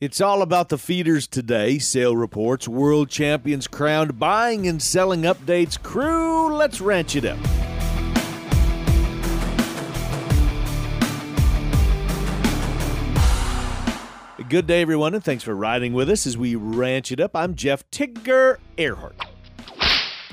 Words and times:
It's 0.00 0.18
all 0.18 0.40
about 0.40 0.70
the 0.70 0.78
feeders 0.78 1.26
today. 1.26 1.78
Sale 1.78 2.16
reports, 2.16 2.66
world 2.66 3.10
champions 3.10 3.68
crowned, 3.68 4.18
buying 4.18 4.66
and 4.66 4.80
selling 4.80 5.24
updates. 5.24 5.78
Crew, 5.78 6.54
let's 6.54 6.80
ranch 6.80 7.16
it 7.16 7.26
up. 7.26 7.36
Good 14.48 14.66
day, 14.66 14.80
everyone, 14.80 15.14
and 15.14 15.22
thanks 15.22 15.44
for 15.44 15.54
riding 15.54 15.92
with 15.92 16.08
us 16.08 16.26
as 16.26 16.38
we 16.38 16.54
ranch 16.54 17.12
it 17.12 17.20
up. 17.20 17.36
I'm 17.36 17.54
Jeff 17.54 17.88
Tigger 17.90 18.56
Earhart. 18.78 19.29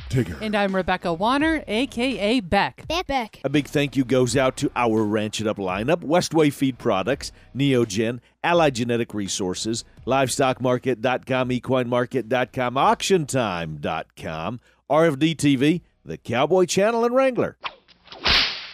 Tigger. 0.09 0.39
And 0.41 0.55
I'm 0.55 0.75
Rebecca 0.75 1.13
Warner, 1.13 1.63
aka 1.67 2.39
Beck. 2.39 2.87
Beck. 2.87 3.07
Beck. 3.07 3.39
A 3.43 3.49
big 3.49 3.67
thank 3.67 3.95
you 3.95 4.03
goes 4.05 4.35
out 4.35 4.57
to 4.57 4.71
our 4.75 5.03
Ranch 5.03 5.39
It 5.41 5.47
Up 5.47 5.57
lineup 5.57 6.03
Westway 6.03 6.51
Feed 6.51 6.77
Products, 6.77 7.31
Neogen, 7.55 8.19
Allied 8.43 8.75
Genetic 8.75 9.13
Resources, 9.13 9.83
LivestockMarket.com, 10.05 11.49
EquineMarket.com, 11.49 12.75
AuctionTime.com, 12.75 14.59
RFD 14.89 15.35
TV, 15.35 15.81
the 16.05 16.17
Cowboy 16.17 16.65
Channel, 16.65 17.05
and 17.05 17.15
Wrangler. 17.15 17.57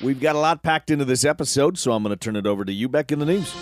We've 0.01 0.19
got 0.19 0.35
a 0.35 0.39
lot 0.39 0.63
packed 0.63 0.91
into 0.91 1.05
this 1.05 1.23
episode, 1.23 1.77
so 1.77 1.93
I'm 1.93 2.03
going 2.03 2.15
to 2.15 2.19
turn 2.19 2.35
it 2.35 2.45
over 2.45 2.65
to 2.65 2.73
you, 2.73 2.89
Beck, 2.89 3.11
in 3.11 3.19
the 3.19 3.25
news. 3.25 3.53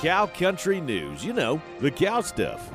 Cow 0.00 0.26
Country 0.26 0.80
News. 0.80 1.24
You 1.24 1.32
know, 1.32 1.60
the 1.80 1.90
cow 1.90 2.20
stuff. 2.20 2.70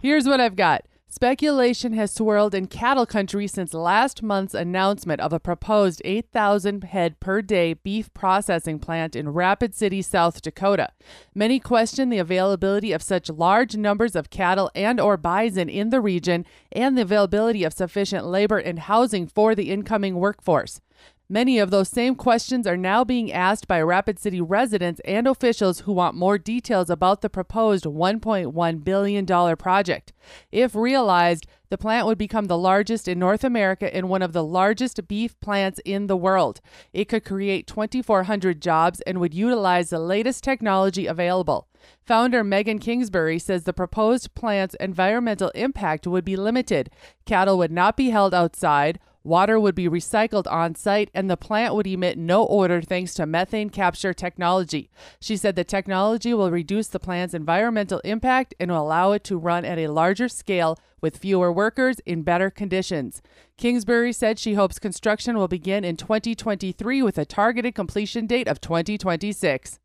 Here's 0.00 0.26
what 0.26 0.40
I've 0.40 0.54
got. 0.54 0.84
Speculation 1.10 1.94
has 1.94 2.12
swirled 2.12 2.54
in 2.54 2.66
cattle 2.66 3.06
country 3.06 3.46
since 3.46 3.72
last 3.72 4.22
month's 4.22 4.52
announcement 4.52 5.22
of 5.22 5.32
a 5.32 5.40
proposed 5.40 6.02
8,000 6.04 6.84
head 6.84 7.18
per 7.18 7.40
day 7.40 7.72
beef 7.72 8.12
processing 8.12 8.78
plant 8.78 9.16
in 9.16 9.30
Rapid 9.30 9.74
City, 9.74 10.02
South 10.02 10.42
Dakota. 10.42 10.90
Many 11.34 11.60
question 11.60 12.10
the 12.10 12.18
availability 12.18 12.92
of 12.92 13.02
such 13.02 13.30
large 13.30 13.74
numbers 13.74 14.14
of 14.14 14.28
cattle 14.28 14.70
and 14.74 15.00
or 15.00 15.16
bison 15.16 15.70
in 15.70 15.88
the 15.88 16.02
region 16.02 16.44
and 16.72 16.96
the 16.96 17.02
availability 17.02 17.64
of 17.64 17.72
sufficient 17.72 18.26
labor 18.26 18.58
and 18.58 18.80
housing 18.80 19.26
for 19.26 19.54
the 19.54 19.70
incoming 19.70 20.16
workforce. 20.16 20.82
Many 21.30 21.58
of 21.58 21.70
those 21.70 21.90
same 21.90 22.14
questions 22.14 22.66
are 22.66 22.76
now 22.78 23.04
being 23.04 23.30
asked 23.30 23.68
by 23.68 23.82
Rapid 23.82 24.18
City 24.18 24.40
residents 24.40 24.98
and 25.04 25.26
officials 25.26 25.80
who 25.80 25.92
want 25.92 26.14
more 26.14 26.38
details 26.38 26.88
about 26.88 27.20
the 27.20 27.28
proposed 27.28 27.84
$1.1 27.84 28.84
billion 28.84 29.56
project. 29.56 30.14
If 30.50 30.74
realized, 30.74 31.46
the 31.68 31.76
plant 31.76 32.06
would 32.06 32.16
become 32.16 32.46
the 32.46 32.56
largest 32.56 33.08
in 33.08 33.18
North 33.18 33.44
America 33.44 33.94
and 33.94 34.08
one 34.08 34.22
of 34.22 34.32
the 34.32 34.42
largest 34.42 35.06
beef 35.06 35.38
plants 35.40 35.80
in 35.84 36.06
the 36.06 36.16
world. 36.16 36.62
It 36.94 37.10
could 37.10 37.26
create 37.26 37.66
2,400 37.66 38.62
jobs 38.62 39.02
and 39.02 39.20
would 39.20 39.34
utilize 39.34 39.90
the 39.90 39.98
latest 39.98 40.42
technology 40.42 41.04
available. 41.06 41.68
Founder 42.06 42.42
Megan 42.42 42.78
Kingsbury 42.78 43.38
says 43.38 43.64
the 43.64 43.74
proposed 43.74 44.34
plant's 44.34 44.76
environmental 44.80 45.50
impact 45.50 46.06
would 46.06 46.24
be 46.24 46.36
limited. 46.36 46.88
Cattle 47.26 47.58
would 47.58 47.70
not 47.70 47.98
be 47.98 48.08
held 48.08 48.32
outside. 48.32 48.98
Water 49.24 49.58
would 49.58 49.74
be 49.74 49.88
recycled 49.88 50.50
on 50.50 50.74
site, 50.74 51.10
and 51.12 51.28
the 51.28 51.36
plant 51.36 51.74
would 51.74 51.86
emit 51.86 52.16
no 52.16 52.46
odor 52.48 52.80
thanks 52.80 53.14
to 53.14 53.26
methane 53.26 53.70
capture 53.70 54.14
technology. 54.14 54.90
She 55.20 55.36
said 55.36 55.56
the 55.56 55.64
technology 55.64 56.32
will 56.32 56.50
reduce 56.50 56.88
the 56.88 57.00
plant's 57.00 57.34
environmental 57.34 58.00
impact 58.04 58.54
and 58.60 58.70
will 58.70 58.82
allow 58.82 59.12
it 59.12 59.24
to 59.24 59.36
run 59.36 59.64
at 59.64 59.78
a 59.78 59.88
larger 59.88 60.28
scale 60.28 60.78
with 61.00 61.18
fewer 61.18 61.52
workers 61.52 62.00
in 62.00 62.22
better 62.22 62.50
conditions. 62.50 63.22
Kingsbury 63.56 64.12
said 64.12 64.38
she 64.38 64.54
hopes 64.54 64.78
construction 64.78 65.36
will 65.36 65.48
begin 65.48 65.84
in 65.84 65.96
2023 65.96 67.02
with 67.02 67.18
a 67.18 67.24
targeted 67.24 67.74
completion 67.74 68.26
date 68.26 68.48
of 68.48 68.60
2026. 68.60 69.78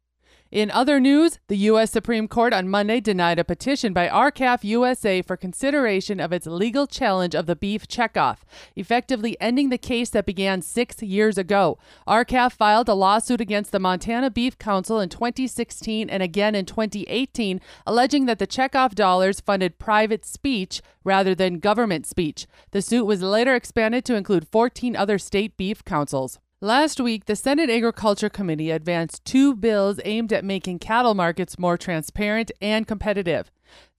In 0.53 0.69
other 0.69 0.99
news, 0.99 1.39
the 1.47 1.57
U.S. 1.71 1.89
Supreme 1.89 2.27
Court 2.27 2.53
on 2.53 2.69
Monday 2.69 2.99
denied 2.99 3.39
a 3.39 3.43
petition 3.43 3.91
by 3.91 4.07
R-CALF 4.07 4.63
USA 4.63 5.23
for 5.23 5.35
consideration 5.35 6.19
of 6.19 6.31
its 6.31 6.45
legal 6.45 6.85
challenge 6.85 7.33
of 7.33 7.47
the 7.47 7.55
beef 7.55 7.87
checkoff, 7.87 8.41
effectively 8.75 9.35
ending 9.41 9.69
the 9.69 9.79
case 9.79 10.11
that 10.11 10.27
began 10.27 10.61
six 10.61 11.01
years 11.01 11.39
ago. 11.39 11.79
R-CALF 12.05 12.53
filed 12.53 12.87
a 12.87 12.93
lawsuit 12.93 13.41
against 13.41 13.71
the 13.71 13.79
Montana 13.79 14.29
Beef 14.29 14.59
Council 14.59 14.99
in 14.99 15.09
2016 15.09 16.07
and 16.07 16.21
again 16.21 16.53
in 16.53 16.67
2018, 16.67 17.59
alleging 17.87 18.27
that 18.27 18.37
the 18.37 18.45
checkoff 18.45 18.93
dollars 18.93 19.39
funded 19.39 19.79
private 19.79 20.23
speech 20.23 20.83
rather 21.03 21.33
than 21.33 21.57
government 21.57 22.05
speech. 22.05 22.45
The 22.69 22.83
suit 22.83 23.05
was 23.05 23.23
later 23.23 23.55
expanded 23.55 24.05
to 24.05 24.15
include 24.15 24.47
14 24.47 24.95
other 24.95 25.17
state 25.17 25.57
beef 25.57 25.83
councils. 25.83 26.37
Last 26.63 27.01
week, 27.01 27.25
the 27.25 27.35
Senate 27.35 27.69
Agriculture 27.69 28.29
Committee 28.29 28.71
advanced 28.71 29.25
two 29.25 29.53
bills 29.53 29.99
aimed 30.05 30.31
at 30.31 30.45
making 30.45 30.79
cattle 30.79 31.13
markets 31.13 31.59
more 31.59 31.77
transparent 31.77 32.53
and 32.61 32.87
competitive. 32.87 33.51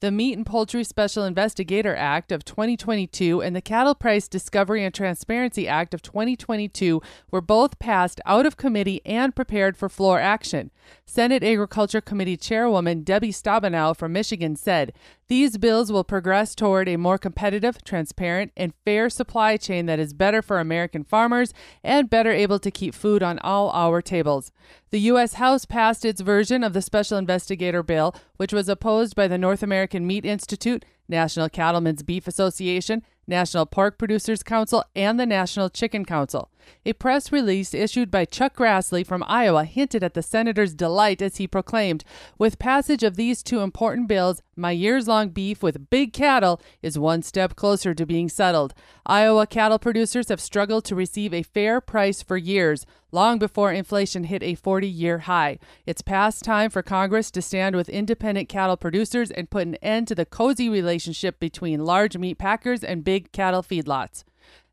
The 0.04 0.10
Meat 0.10 0.36
and 0.36 0.44
Poultry 0.44 0.84
Special 0.84 1.24
Investigator 1.24 1.96
Act 1.96 2.30
of 2.30 2.44
2022 2.44 3.40
and 3.40 3.56
the 3.56 3.62
Cattle 3.62 3.94
Price 3.94 4.28
Discovery 4.28 4.84
and 4.84 4.92
Transparency 4.92 5.66
Act 5.66 5.94
of 5.94 6.02
2022 6.02 7.00
were 7.30 7.40
both 7.40 7.78
passed 7.78 8.20
out 8.26 8.44
of 8.44 8.58
committee 8.58 9.00
and 9.06 9.34
prepared 9.34 9.78
for 9.78 9.88
floor 9.88 10.20
action. 10.20 10.70
Senate 11.06 11.42
Agriculture 11.42 12.02
Committee 12.02 12.36
Chairwoman 12.36 13.02
Debbie 13.02 13.32
Stabenow 13.32 13.96
from 13.96 14.12
Michigan 14.12 14.56
said, 14.56 14.92
These 15.28 15.56
bills 15.56 15.90
will 15.90 16.04
progress 16.04 16.54
toward 16.54 16.88
a 16.88 16.98
more 16.98 17.16
competitive, 17.16 17.82
transparent, 17.84 18.52
and 18.56 18.74
fair 18.84 19.08
supply 19.08 19.56
chain 19.56 19.86
that 19.86 19.98
is 19.98 20.12
better 20.12 20.42
for 20.42 20.58
American 20.58 21.04
farmers 21.04 21.54
and 21.82 22.10
better 22.10 22.30
able 22.30 22.58
to 22.58 22.70
keep 22.70 22.94
food 22.94 23.22
on 23.22 23.38
all 23.38 23.70
our 23.70 24.02
tables. 24.02 24.52
The 24.90 25.00
U.S. 25.00 25.34
House 25.34 25.64
passed 25.64 26.04
its 26.04 26.20
version 26.20 26.62
of 26.62 26.72
the 26.72 26.82
Special 26.82 27.18
Investigator 27.18 27.82
Bill, 27.82 28.14
which 28.36 28.52
was 28.52 28.68
opposed 28.68 29.16
by 29.16 29.28
the 29.28 29.38
North 29.38 29.62
American 29.62 29.93
Meat 30.00 30.24
Institute, 30.24 30.84
National 31.08 31.48
Cattlemen's 31.48 32.02
Beef 32.02 32.26
Association, 32.26 33.02
National 33.26 33.66
Pork 33.66 33.98
Producers 33.98 34.42
Council, 34.42 34.84
and 34.94 35.18
the 35.18 35.26
National 35.26 35.70
Chicken 35.70 36.04
Council. 36.04 36.50
A 36.86 36.92
press 36.92 37.32
release 37.32 37.72
issued 37.74 38.10
by 38.10 38.24
Chuck 38.24 38.56
Grassley 38.56 39.06
from 39.06 39.24
Iowa 39.26 39.64
hinted 39.64 40.04
at 40.04 40.14
the 40.14 40.22
senator's 40.22 40.74
delight 40.74 41.22
as 41.22 41.36
he 41.36 41.46
proclaimed, 41.46 42.04
With 42.38 42.58
passage 42.58 43.02
of 43.02 43.16
these 43.16 43.42
two 43.42 43.60
important 43.60 44.08
bills, 44.08 44.42
my 44.56 44.70
years 44.70 45.08
long 45.08 45.30
beef 45.30 45.62
with 45.62 45.90
big 45.90 46.12
cattle 46.12 46.60
is 46.82 46.98
one 46.98 47.22
step 47.22 47.56
closer 47.56 47.94
to 47.94 48.06
being 48.06 48.28
settled. 48.28 48.74
Iowa 49.06 49.46
cattle 49.46 49.78
producers 49.78 50.28
have 50.28 50.40
struggled 50.40 50.84
to 50.84 50.94
receive 50.94 51.34
a 51.34 51.42
fair 51.42 51.80
price 51.80 52.22
for 52.22 52.36
years, 52.36 52.86
long 53.10 53.38
before 53.38 53.72
inflation 53.72 54.24
hit 54.24 54.42
a 54.42 54.54
40 54.54 54.86
year 54.86 55.20
high. 55.20 55.58
It's 55.86 56.02
past 56.02 56.44
time 56.44 56.70
for 56.70 56.82
Congress 56.82 57.30
to 57.32 57.42
stand 57.42 57.76
with 57.76 57.88
independent 57.88 58.48
cattle 58.48 58.76
producers 58.76 59.30
and 59.30 59.50
put 59.50 59.66
an 59.66 59.76
end 59.76 60.08
to 60.08 60.14
the 60.14 60.26
cozy 60.26 60.68
relationship 60.68 61.40
between 61.40 61.84
large 61.84 62.16
meat 62.16 62.38
packers 62.38 62.84
and 62.84 63.04
big 63.04 63.32
cattle 63.32 63.62
feedlots. 63.62 64.24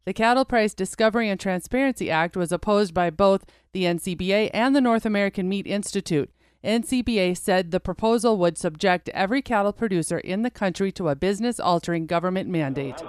The 0.04 0.14
Cattle 0.14 0.46
Price 0.46 0.74
Discovery 0.74 1.30
and 1.30 1.40
Transparency 1.40 2.10
Act 2.10 2.36
was 2.36 2.52
opposed 2.52 2.92
by 2.92 3.12
both 3.12 3.46
the 3.72 3.84
NCBA 3.84 4.50
and 4.52 4.76
the 4.76 4.82
North 4.82 5.06
American 5.06 5.48
Meat 5.48 5.68
Institute. 5.68 6.32
NCBA 6.64 7.38
said 7.38 7.70
the 7.70 7.80
proposal 7.80 8.36
would 8.38 8.58
subject 8.58 9.10
every 9.10 9.44
cattle 9.44 9.74
producer 9.74 10.18
in 10.18 10.42
the 10.42 10.50
country 10.50 10.92
to 10.94 11.10
a 11.10 11.16
business 11.16 11.60
altering 11.60 12.08
government 12.08 12.50
mandate. 12.50 13.00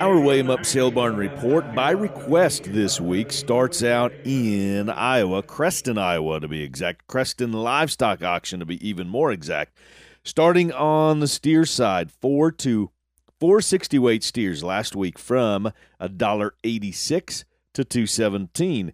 Our 0.00 0.20
William 0.20 0.48
Up 0.48 0.64
Sale 0.64 0.92
Barn 0.92 1.16
report 1.16 1.74
by 1.74 1.90
request 1.90 2.72
this 2.72 3.00
week 3.00 3.32
starts 3.32 3.82
out 3.82 4.12
in 4.24 4.88
Iowa, 4.90 5.42
Creston, 5.42 5.98
Iowa 5.98 6.38
to 6.38 6.46
be 6.46 6.62
exact. 6.62 7.08
Creston 7.08 7.52
Livestock 7.52 8.22
Auction 8.22 8.60
to 8.60 8.66
be 8.66 8.88
even 8.88 9.08
more 9.08 9.32
exact. 9.32 9.76
Starting 10.22 10.70
on 10.70 11.18
the 11.18 11.26
steer 11.26 11.64
side, 11.64 12.12
four 12.12 12.52
to 12.52 12.92
four 13.40 13.60
sixty 13.60 13.98
weight 13.98 14.22
steers 14.22 14.62
last 14.62 14.96
week 14.96 15.18
from 15.18 15.72
a 15.98 16.08
dollar 16.08 16.54
eighty 16.64 16.92
six 16.92 17.44
to 17.74 17.84
two 17.84 18.06
seventeen. 18.06 18.92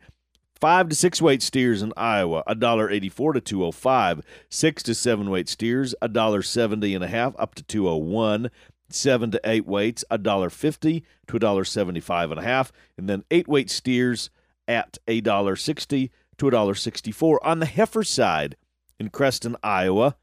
Five 0.60 0.88
to 0.88 0.94
six 0.94 1.20
weight 1.20 1.42
steers 1.42 1.82
in 1.82 1.92
Iowa, 1.96 2.42
a 2.46 2.54
dollar 2.54 2.90
eighty 2.90 3.08
four 3.08 3.32
to 3.32 3.40
two 3.40 3.64
oh 3.64 3.72
five. 3.72 4.22
Six 4.48 4.82
to 4.84 4.94
seven 4.94 5.28
weight 5.30 5.48
steers, 5.48 5.94
a 6.00 6.08
dollar 6.08 6.42
seventy 6.42 6.94
and 6.94 7.04
a 7.04 7.08
half 7.08 7.34
up 7.38 7.54
to 7.56 7.62
two 7.62 7.88
oh 7.88 7.96
one. 7.96 8.50
Seven 8.90 9.30
to 9.32 9.40
eight 9.44 9.66
weights, 9.66 10.04
a 10.10 10.18
dollar 10.18 10.50
fifty 10.50 11.04
to 11.26 11.36
a 11.36 11.40
dollar 11.40 11.64
seventy-five 11.64 12.30
and 12.30 12.38
a 12.38 12.44
half, 12.44 12.70
and 12.96 13.08
then 13.08 13.24
eight 13.30 13.48
weight 13.48 13.70
steers 13.70 14.30
at 14.68 14.98
a 15.08 15.20
dollar 15.20 15.56
sixty 15.56 16.12
to 16.36 16.48
a 16.48 16.50
dollar 16.50 16.74
sixty-four. 16.74 17.44
On 17.44 17.60
the 17.60 17.66
heifer 17.66 18.04
side, 18.04 18.56
in 19.00 19.08
Creston, 19.08 19.56
Iowa, 19.64 20.16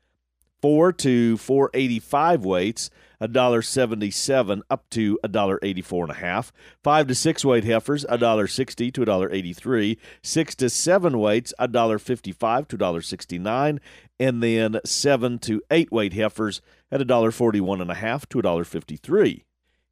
four 0.62 0.94
to 0.94 1.38
four 1.38 1.70
eighty-five 1.74 2.46
weights, 2.46 2.90
a 3.20 3.28
dollar 3.28 3.62
seventy-seven 3.62 4.64
up 4.70 4.90
to 4.92 5.20
a 5.24 5.28
dollar 5.28 5.60
a 5.62 6.14
half. 6.14 6.54
Five 6.84 7.08
to 7.08 7.16
six 7.16 7.44
weight 7.44 7.64
heifers, 7.64 8.06
a 8.10 8.18
dollar 8.18 8.48
sixty 8.48 8.92
to 8.92 9.02
a 9.02 9.06
dollar 9.06 9.32
eighty-three. 9.32 9.98
Six 10.24 10.56
to 10.56 10.70
seven 10.70 11.20
weights, 11.20 11.54
a 11.60 11.68
dollar 11.68 12.00
fifty-five 12.00 12.68
to 12.70 12.76
a 12.76 12.80
dollar 12.80 13.02
sixty-nine, 13.02 13.80
and 14.20 14.42
then 14.42 14.80
seven 14.86 15.40
to 15.40 15.62
eight 15.72 15.92
weight 15.92 16.14
heifers 16.14 16.62
at 16.92 17.02
a 17.02 17.06
dollar 17.06 17.32
forty-one 17.32 17.82
and 17.82 17.92
a 17.92 17.96
half 17.96 18.28
to 18.30 18.40
a 18.40 18.44
dollar 18.44 18.64
fifty-three. 18.64 19.46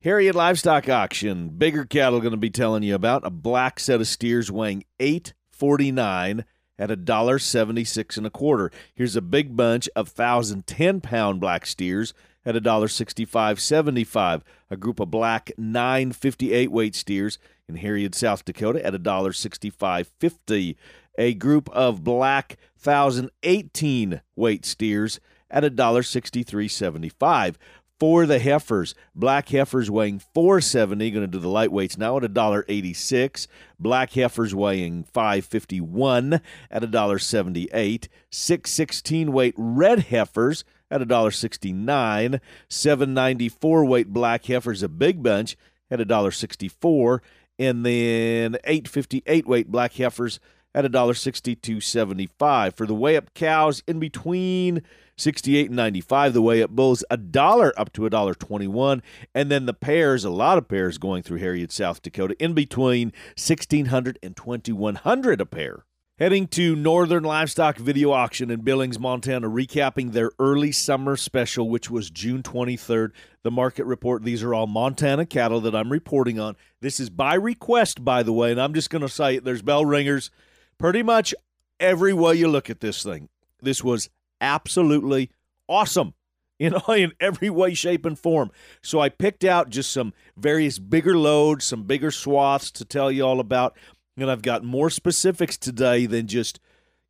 Herreid 0.04 0.34
Livestock 0.34 0.88
Auction, 0.88 1.50
bigger 1.50 1.84
cattle 1.84 2.22
going 2.22 2.32
to 2.32 2.38
be 2.38 2.50
telling 2.50 2.84
you 2.84 2.96
about 2.96 3.26
a 3.26 3.30
black 3.30 3.82
set 3.82 4.00
of 4.00 4.08
steers 4.08 4.50
weighing 4.50 4.86
eight 5.00 5.34
forty-nine 5.52 6.46
at 6.80 6.90
a 6.90 6.96
dollar 6.96 7.38
seventy 7.38 7.84
six 7.84 8.18
and 8.18 8.26
a 8.26 8.32
quarter. 8.32 8.72
Here's 8.96 9.16
a 9.16 9.22
big 9.22 9.56
bunch 9.56 9.88
of 9.96 10.08
thousand 10.08 10.66
ten 10.66 11.02
pound 11.02 11.40
black 11.40 11.68
steers 11.68 12.14
at 12.46 12.56
a 12.56 12.62
dollar 12.62 12.88
sixty 12.88 13.26
five 13.26 13.60
seventy 13.60 14.06
five. 14.06 14.44
A 14.72 14.78
group 14.78 15.00
of 15.00 15.12
black 15.12 15.52
nine 15.58 16.14
fifty 16.14 16.54
eight 16.54 16.72
weight 16.72 16.96
steers 16.96 17.38
in 17.68 17.78
Herreid, 17.78 18.16
South 18.16 18.46
Dakota 18.46 18.84
at 18.84 18.96
a 18.96 19.00
dollar 19.00 19.34
sixty 19.34 19.70
five 19.70 20.10
fifty. 20.20 20.78
A 21.18 21.34
group 21.34 21.70
of 21.72 22.04
black 22.04 22.58
thousand 22.78 23.30
eighteen 23.44 24.22
weight 24.36 24.66
steers 24.66 25.20
at 25.52 25.64
a 25.66 25.70
dollar 25.70 26.02
sixty 26.02 26.44
three 26.44 26.70
seventy 26.70 27.10
five 27.10 27.60
for 28.00 28.26
the 28.26 28.40
heifers. 28.40 28.96
Black 29.14 29.50
heifers 29.50 29.92
weighing 29.92 30.20
470, 30.20 31.12
going 31.12 31.26
to 31.26 31.28
do 31.28 31.40
the 31.40 31.48
lightweights 31.48 31.98
now 31.98 32.18
at 32.18 32.24
$1.86. 32.24 33.48
Black 33.80 34.12
heifers 34.12 34.56
weighing 34.56 35.04
551 35.04 36.34
at 36.72 36.82
$1.78. 36.82 38.08
616 38.32 39.32
weight 39.32 39.54
red 39.58 40.00
heifers 40.06 40.64
at 40.90 41.02
$1.69. 41.02 42.40
794 42.70 43.86
weight 43.86 44.08
black 44.08 44.46
heifers, 44.46 44.82
a 44.82 44.90
big 44.90 45.22
bunch, 45.22 45.58
at 45.92 46.00
$1.64. 46.00 47.20
And 47.58 47.86
then 47.86 48.56
858 48.64 49.46
weight 49.46 49.70
black 49.70 49.94
heifers 49.94 50.40
at 50.74 50.86
$1.6275. 50.86 52.76
For 52.76 52.86
the 52.86 52.94
weigh 52.96 53.18
up 53.18 53.34
cows 53.34 53.84
in 53.88 54.00
between 54.00 54.82
68 55.20 55.68
and 55.68 55.76
95 55.76 56.34
the 56.34 56.42
way 56.42 56.64
up 56.64 56.72
bulls 56.72 57.04
a 57.10 57.18
dollar 57.18 57.74
up 57.78 57.92
to 57.94 58.06
a 58.06 58.10
dollar 58.10 58.34
21 58.34 59.02
and 59.36 59.52
then 59.52 59.66
the 59.66 59.74
pairs 59.74 60.24
a 60.24 60.30
lot 60.30 60.58
of 60.58 60.68
pairs 60.68 60.98
going 60.98 61.22
through 61.22 61.40
herreid 61.40 61.72
south 61.72 62.02
dakota 62.02 62.36
in 62.40 62.54
between 62.54 63.08
1600 63.38 64.18
and 64.24 64.36
2100 64.36 65.42
a 65.42 65.46
pair 65.46 65.86
Heading 66.20 66.48
to 66.48 66.76
Northern 66.76 67.24
Livestock 67.24 67.78
Video 67.78 68.12
Auction 68.12 68.52
in 68.52 68.60
Billings, 68.60 69.00
Montana, 69.00 69.48
recapping 69.48 70.12
their 70.12 70.32
early 70.38 70.74
summer 70.74 71.16
special, 71.16 71.70
which 71.70 71.90
was 71.90 72.10
June 72.10 72.44
23rd. 72.44 73.12
The 73.44 73.52
market 73.52 73.86
report, 73.86 74.26
these 74.26 74.44
are 74.44 74.54
all 74.54 74.68
Montana 74.68 75.26
cattle 75.26 75.62
that 75.62 75.74
I'm 75.74 75.90
reporting 75.90 76.38
on. 76.38 76.58
This 76.82 77.00
is 77.00 77.10
by 77.10 77.36
request, 77.36 78.04
by 78.04 78.24
the 78.24 78.34
way, 78.34 78.52
and 78.52 78.60
I'm 78.60 78.74
just 78.74 78.90
going 78.90 79.02
to 79.02 79.08
say 79.08 79.40
there's 79.40 79.62
bell 79.62 79.86
ringers 79.86 80.30
pretty 80.78 81.04
much 81.04 81.34
every 81.80 82.12
way 82.12 82.36
you 82.36 82.50
look 82.50 82.70
at 82.70 82.82
this 82.82 83.02
thing. 83.02 83.30
This 83.62 83.82
was 83.82 84.10
absolutely 84.42 85.32
awesome 85.68 86.14
know, 86.60 86.82
in 86.90 87.14
every 87.20 87.50
way, 87.50 87.74
shape, 87.74 88.06
and 88.06 88.20
form. 88.20 88.52
So 88.82 89.00
I 89.00 89.10
picked 89.10 89.46
out 89.46 89.70
just 89.70 89.92
some 89.92 90.14
various 90.36 90.78
bigger 90.78 91.18
loads, 91.18 91.66
some 91.66 91.84
bigger 91.84 92.12
swaths 92.12 92.70
to 92.72 92.86
tell 92.86 93.10
you 93.12 93.24
all 93.24 93.40
about. 93.40 93.78
And 94.18 94.30
I've 94.30 94.42
got 94.42 94.66
more 94.66 94.90
specifics 94.90 95.58
today 95.58 96.06
than 96.06 96.28
just, 96.28 96.60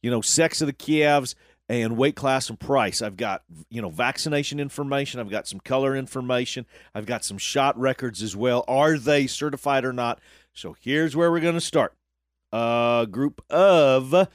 you 0.04 0.12
know, 0.12 0.22
sex 0.22 0.62
of 0.62 0.68
the 0.68 0.74
calves 0.74 1.36
and 1.68 1.98
weight 1.98 2.16
class 2.16 2.50
and 2.50 2.60
price. 2.60 3.02
I've 3.02 3.18
got, 3.18 3.44
you 3.72 3.81
know, 3.81 3.90
vaccination 3.90 4.60
information. 4.60 5.20
I've 5.20 5.31
got 5.31 5.48
some 5.48 5.60
color 5.60 5.96
information. 5.96 6.68
I've 6.94 7.08
got 7.08 7.26
some 7.26 7.40
shot 7.40 7.78
records 7.80 8.22
as 8.22 8.36
well. 8.36 8.64
Are 8.68 9.00
they 9.00 9.26
certified 9.26 9.84
or 9.84 9.94
not? 9.94 10.20
So 10.54 10.76
here's 10.80 11.16
where 11.16 11.31
we're 11.31 11.40
going 11.40 11.56
to 11.56 11.62
start. 11.62 11.96
A 12.52 13.08
group 13.10 13.42
of 13.50 14.28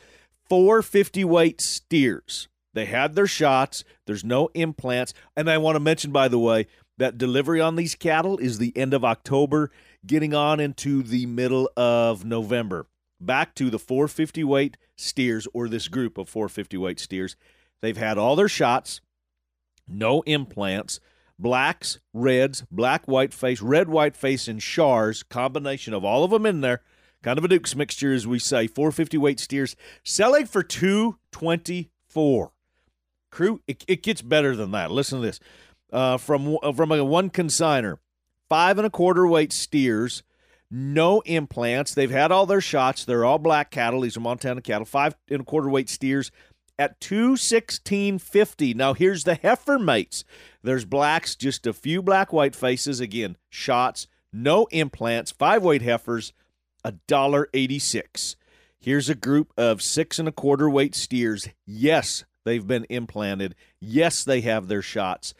450 0.48 1.24
weight 1.24 1.60
steers. 1.60 2.48
They 2.74 2.84
had 2.86 3.14
their 3.14 3.26
shots. 3.26 3.84
There's 4.06 4.24
no 4.24 4.50
implants. 4.52 5.14
And 5.36 5.48
I 5.48 5.58
want 5.58 5.76
to 5.76 5.80
mention, 5.80 6.10
by 6.12 6.28
the 6.28 6.38
way, 6.38 6.66
that 6.98 7.18
delivery 7.18 7.60
on 7.60 7.76
these 7.76 7.94
cattle 7.94 8.36
is 8.38 8.58
the 8.58 8.76
end 8.76 8.92
of 8.92 9.04
October, 9.04 9.70
getting 10.06 10.34
on 10.34 10.60
into 10.60 11.02
the 11.02 11.26
middle 11.26 11.70
of 11.76 12.24
November. 12.24 12.86
Back 13.20 13.54
to 13.56 13.70
the 13.70 13.78
450 13.78 14.44
weight 14.44 14.76
steers, 14.96 15.48
or 15.54 15.68
this 15.68 15.88
group 15.88 16.18
of 16.18 16.28
450 16.28 16.76
weight 16.76 17.00
steers. 17.00 17.36
They've 17.80 17.96
had 17.96 18.18
all 18.18 18.36
their 18.36 18.48
shots, 18.48 19.00
no 19.88 20.22
implants. 20.22 21.00
Blacks, 21.36 21.98
reds, 22.12 22.64
black, 22.70 23.06
white 23.06 23.34
face, 23.34 23.60
red, 23.60 23.88
white 23.88 24.16
face, 24.16 24.46
and 24.46 24.62
shars, 24.62 25.24
combination 25.24 25.92
of 25.92 26.04
all 26.04 26.22
of 26.22 26.30
them 26.30 26.46
in 26.46 26.60
there. 26.60 26.82
Kind 27.24 27.38
of 27.38 27.44
a 27.44 27.48
Duke's 27.48 27.74
mixture, 27.74 28.12
as 28.12 28.24
we 28.24 28.38
say. 28.38 28.68
450 28.68 29.18
weight 29.18 29.40
steers 29.40 29.74
selling 30.04 30.46
for 30.46 30.62
224 30.62 32.53
crew, 33.34 33.60
it, 33.66 33.84
it 33.86 34.02
gets 34.02 34.22
better 34.22 34.56
than 34.56 34.70
that. 34.70 34.90
Listen 34.90 35.20
to 35.20 35.26
this. 35.26 35.40
Uh, 35.92 36.16
from 36.16 36.56
uh, 36.62 36.72
from 36.72 36.90
a 36.90 37.04
one 37.04 37.30
consigner, 37.30 37.98
five 38.48 38.78
and 38.78 38.86
a 38.86 38.90
quarter 38.90 39.26
weight 39.26 39.52
steers, 39.52 40.22
no 40.70 41.20
implants. 41.20 41.94
They've 41.94 42.10
had 42.10 42.32
all 42.32 42.46
their 42.46 42.60
shots. 42.60 43.04
They're 43.04 43.24
all 43.24 43.38
black 43.38 43.70
cattle. 43.70 44.00
These 44.00 44.16
are 44.16 44.20
Montana 44.20 44.60
cattle. 44.60 44.86
Five 44.86 45.14
and 45.28 45.42
a 45.42 45.44
quarter 45.44 45.68
weight 45.68 45.88
steers 45.88 46.32
at 46.78 46.98
two 47.00 47.36
sixteen 47.36 48.18
fifty. 48.18 48.74
Now 48.74 48.94
here's 48.94 49.22
the 49.22 49.36
heifer 49.36 49.78
mates. 49.78 50.24
There's 50.62 50.84
blacks, 50.84 51.36
just 51.36 51.66
a 51.66 51.72
few 51.72 52.02
black 52.02 52.32
white 52.32 52.56
faces. 52.56 52.98
Again, 52.98 53.36
shots, 53.48 54.08
no 54.32 54.66
implants. 54.72 55.30
Five 55.30 55.62
weight 55.62 55.82
heifers, 55.82 56.32
a 56.82 56.92
dollar 57.06 57.48
eighty 57.54 57.78
six. 57.78 58.34
Here's 58.80 59.08
a 59.08 59.14
group 59.14 59.52
of 59.56 59.80
six 59.80 60.18
and 60.18 60.28
a 60.28 60.32
quarter 60.32 60.68
weight 60.68 60.94
steers. 60.96 61.48
Yes, 61.64 62.24
They've 62.44 62.66
been 62.66 62.86
implanted. 62.88 63.54
Yes, 63.80 64.24
they 64.24 64.42
have 64.42 64.68
their 64.68 64.82
shots. 64.82 65.34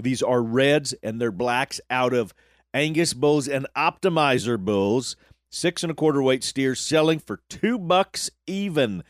These 0.00 0.22
are 0.22 0.42
reds 0.42 0.92
and 1.02 1.20
they're 1.20 1.32
blacks 1.32 1.80
out 1.90 2.12
of 2.12 2.34
Angus 2.74 3.14
bulls 3.14 3.48
and 3.48 3.66
optimizer 3.76 4.58
bulls. 4.58 5.16
Six 5.50 5.82
and 5.82 5.90
a 5.90 5.94
quarter 5.94 6.22
weight 6.22 6.44
steers 6.44 6.80
selling 6.80 7.18
for 7.18 7.40
two 7.48 7.78
bucks 7.78 8.30
even. 8.46 9.02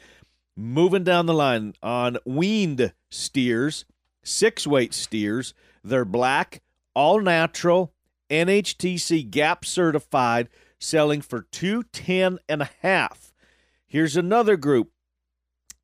Moving 0.57 1.05
down 1.05 1.27
the 1.27 1.35
line 1.35 1.75
on 1.83 2.19
weaned 2.25 2.93
steers, 3.11 3.85
six 4.25 4.67
weight 4.67 4.95
steers. 4.95 5.55
They're 5.83 6.05
black, 6.05 6.63
all 6.95 7.21
natural, 7.21 7.93
NHTC 8.31 9.31
GAP 9.31 9.65
certified, 9.65 10.49
selling 10.79 11.21
for 11.23 11.43
two 11.51 11.83
ten 11.85 12.39
and 12.49 12.63
a 12.63 12.71
half. 12.83 13.33
Here's 13.87 14.17
another 14.17 14.57
group 14.57 14.91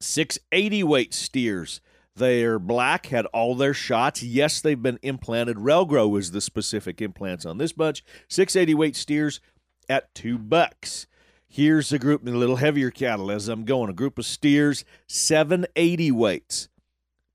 680 0.05 0.83
weight 0.85 1.15
steers. 1.15 1.81
They're 2.17 2.59
black, 2.59 3.07
had 3.07 3.27
all 3.27 3.55
their 3.57 3.75
shots. 3.75 4.23
Yes, 4.23 4.61
they've 4.61 4.81
been 4.81 5.01
implanted. 5.03 5.57
Ralgro 5.57 6.17
is 6.19 6.31
the 6.31 6.41
specific 6.41 7.03
implants 7.03 7.45
on 7.45 7.59
this 7.59 7.73
bunch. 7.73 8.05
680 8.29 8.75
weight 8.75 8.97
steers 8.97 9.41
at 9.89 10.15
two 10.15 10.39
bucks. 10.39 11.07
Here's 11.49 11.93
a 11.93 11.99
group, 11.99 12.27
a 12.27 12.31
little 12.31 12.57
heavier 12.57 12.91
cattle 12.91 13.31
as 13.31 13.49
I'm 13.49 13.65
going. 13.65 13.91
A 13.91 13.95
group 13.95 14.19
of 14.19 14.27
steers, 14.27 14.85
780 15.09 16.13
weights. 16.13 16.69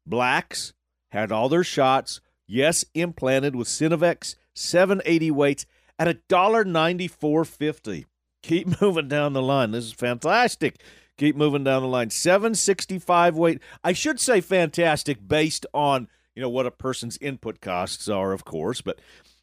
Blacks 0.06 0.74
had 1.10 1.32
all 1.32 1.50
their 1.50 1.64
shots. 1.64 2.22
Yes, 2.48 2.86
implanted 2.94 3.56
with 3.56 3.68
Synovex, 3.68 4.36
780 4.56 5.32
weights 5.32 5.66
at 5.98 6.08
a 6.08 6.16
dollar 6.30 6.64
ninety 6.64 7.08
four 7.08 7.44
fifty. 7.46 8.06
Keep 8.42 8.82
moving 8.82 9.08
down 9.08 9.34
the 9.34 9.42
line. 9.42 9.72
This 9.72 9.86
is 9.86 9.94
fantastic. 9.94 10.82
Keep 11.20 11.36
moving 11.36 11.66
down 11.66 11.82
the 11.82 11.88
line. 11.90 12.10
765 12.10 13.36
weight. 13.36 13.62
I 13.84 13.92
should 13.92 14.22
say 14.22 14.40
fantastic 14.40 15.28
based 15.28 15.66
on, 15.74 16.08
you 16.34 16.42
know, 16.42 16.50
what 16.50 16.66
a 16.66 16.72
person's 16.72 17.18
input 17.18 17.60
costs 17.60 18.08
are, 18.08 18.32
of 18.32 18.46
course, 18.46 18.80
but 18.80 19.00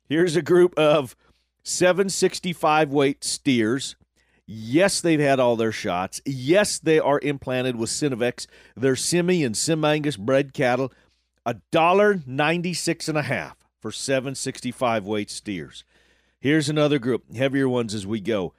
here's 0.08 0.36
a 0.36 0.42
group 0.42 0.72
of 0.78 1.14
765 1.62 2.90
weight 2.90 3.22
steers. 3.22 3.94
Yes, 4.46 5.02
they've 5.02 5.20
had 5.20 5.38
all 5.38 5.56
their 5.56 5.70
shots. 5.70 6.22
Yes, 6.24 6.78
they 6.78 6.98
are 6.98 7.20
implanted 7.20 7.76
with 7.76 7.90
Synovex. 7.90 8.46
They're 8.74 8.96
semi 8.96 9.44
and 9.44 9.54
Sim 9.56 9.84
Angus 9.84 10.16
bred 10.16 10.54
cattle. 10.54 10.92
A 11.44 11.56
dollar 11.70 12.22
ninety 12.26 12.72
six 12.72 13.06
and 13.08 13.18
a 13.18 13.22
half 13.22 13.56
for 13.82 13.92
765 13.92 15.04
weight 15.04 15.30
steers. 15.30 15.84
Here's 16.40 16.68
another 16.68 16.98
group, 16.98 17.34
heavier 17.34 17.68
ones 17.68 17.92
as 17.92 18.06
we 18.06 18.20
go 18.20 18.54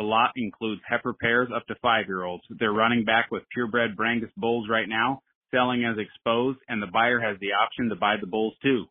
the 0.00 0.06
lot 0.06 0.30
includes 0.34 0.80
heifer 0.88 1.12
pairs 1.12 1.50
up 1.54 1.66
to 1.66 1.74
five-year-olds. 1.82 2.44
They're 2.58 2.72
running 2.72 3.04
back 3.04 3.30
with 3.30 3.42
purebred 3.52 3.98
Brangus 3.98 4.32
bulls 4.34 4.66
right 4.66 4.88
now, 4.88 5.20
selling 5.50 5.84
as 5.84 5.98
exposed, 5.98 6.58
and 6.70 6.80
the 6.80 6.86
buyer 6.90 7.20
has 7.20 7.36
the 7.38 7.52
option 7.52 7.90
to 7.90 7.96
buy 7.96 8.14
the 8.18 8.26
bulls 8.26 8.54
too. 8.62 8.86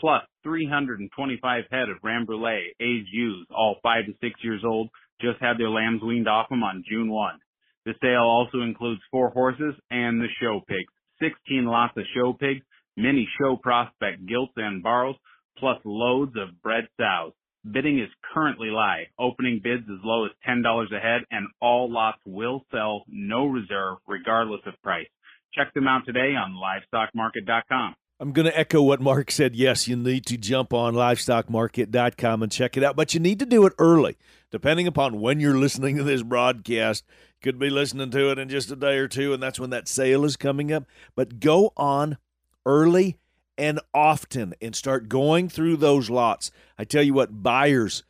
Plus 0.00 0.22
325 0.42 1.64
head 1.70 1.88
of 1.88 2.02
Rambouillet 2.02 2.74
aged 2.80 3.08
ewes, 3.12 3.46
all 3.54 3.76
five 3.84 4.06
to 4.06 4.14
six 4.20 4.34
years 4.42 4.62
old, 4.64 4.88
just 5.20 5.40
had 5.40 5.58
their 5.58 5.70
lambs 5.70 6.02
weaned 6.02 6.26
off 6.26 6.48
them 6.48 6.64
on 6.64 6.82
June 6.90 7.08
1. 7.08 7.38
The 7.84 7.94
sale 8.02 8.26
also 8.26 8.62
includes 8.62 9.00
four 9.12 9.30
horses 9.30 9.74
and 9.92 10.20
the 10.20 10.26
show 10.40 10.60
pigs, 10.66 10.92
16 11.20 11.66
lots 11.66 11.96
of 11.96 12.02
show 12.16 12.32
pigs, 12.32 12.66
many 12.96 13.28
show 13.40 13.56
prospect 13.62 14.26
gilts 14.26 14.54
and 14.56 14.82
barrows, 14.82 15.14
plus 15.56 15.78
loads 15.84 16.32
of 16.34 16.60
bred 16.62 16.88
sows. 16.98 17.32
Bidding 17.70 18.00
is 18.00 18.08
currently 18.34 18.68
live. 18.68 19.06
Opening 19.18 19.60
bids 19.62 19.84
as 19.84 19.98
low 20.02 20.24
as 20.24 20.32
$10 20.48 20.64
a 20.64 20.98
head 20.98 21.22
and 21.30 21.46
all 21.60 21.90
lots 21.90 22.18
will 22.26 22.64
sell, 22.72 23.04
no 23.08 23.46
reserve, 23.46 23.98
regardless 24.08 24.62
of 24.66 24.74
price. 24.82 25.06
Check 25.54 25.72
them 25.74 25.86
out 25.86 26.04
today 26.04 26.34
on 26.34 26.54
livestockmarket.com. 26.54 27.94
I'm 28.18 28.32
going 28.32 28.46
to 28.46 28.58
echo 28.58 28.82
what 28.82 29.00
Mark 29.00 29.30
said. 29.30 29.54
Yes, 29.54 29.88
you 29.88 29.96
need 29.96 30.26
to 30.26 30.36
jump 30.36 30.72
on 30.72 30.94
livestockmarket.com 30.94 32.42
and 32.42 32.52
check 32.52 32.76
it 32.76 32.84
out, 32.84 32.96
but 32.96 33.14
you 33.14 33.20
need 33.20 33.38
to 33.40 33.46
do 33.46 33.66
it 33.66 33.72
early. 33.78 34.16
Depending 34.50 34.86
upon 34.86 35.20
when 35.20 35.40
you're 35.40 35.58
listening 35.58 35.96
to 35.96 36.04
this 36.04 36.22
broadcast, 36.22 37.04
could 37.42 37.58
be 37.58 37.70
listening 37.70 38.10
to 38.10 38.30
it 38.30 38.38
in 38.38 38.48
just 38.48 38.70
a 38.70 38.76
day 38.76 38.98
or 38.98 39.08
two, 39.08 39.32
and 39.32 39.42
that's 39.42 39.58
when 39.58 39.70
that 39.70 39.88
sale 39.88 40.24
is 40.24 40.36
coming 40.36 40.72
up. 40.72 40.84
But 41.16 41.40
go 41.40 41.72
on 41.76 42.18
early 42.64 43.18
and 43.58 43.80
often 43.92 44.54
and 44.60 44.74
start 44.74 45.08
going 45.08 45.48
through 45.48 45.76
those 45.76 46.10
lots. 46.10 46.50
I 46.78 46.84
tell 46.84 47.02
you 47.02 47.14
what, 47.14 47.42
buyers 47.42 48.02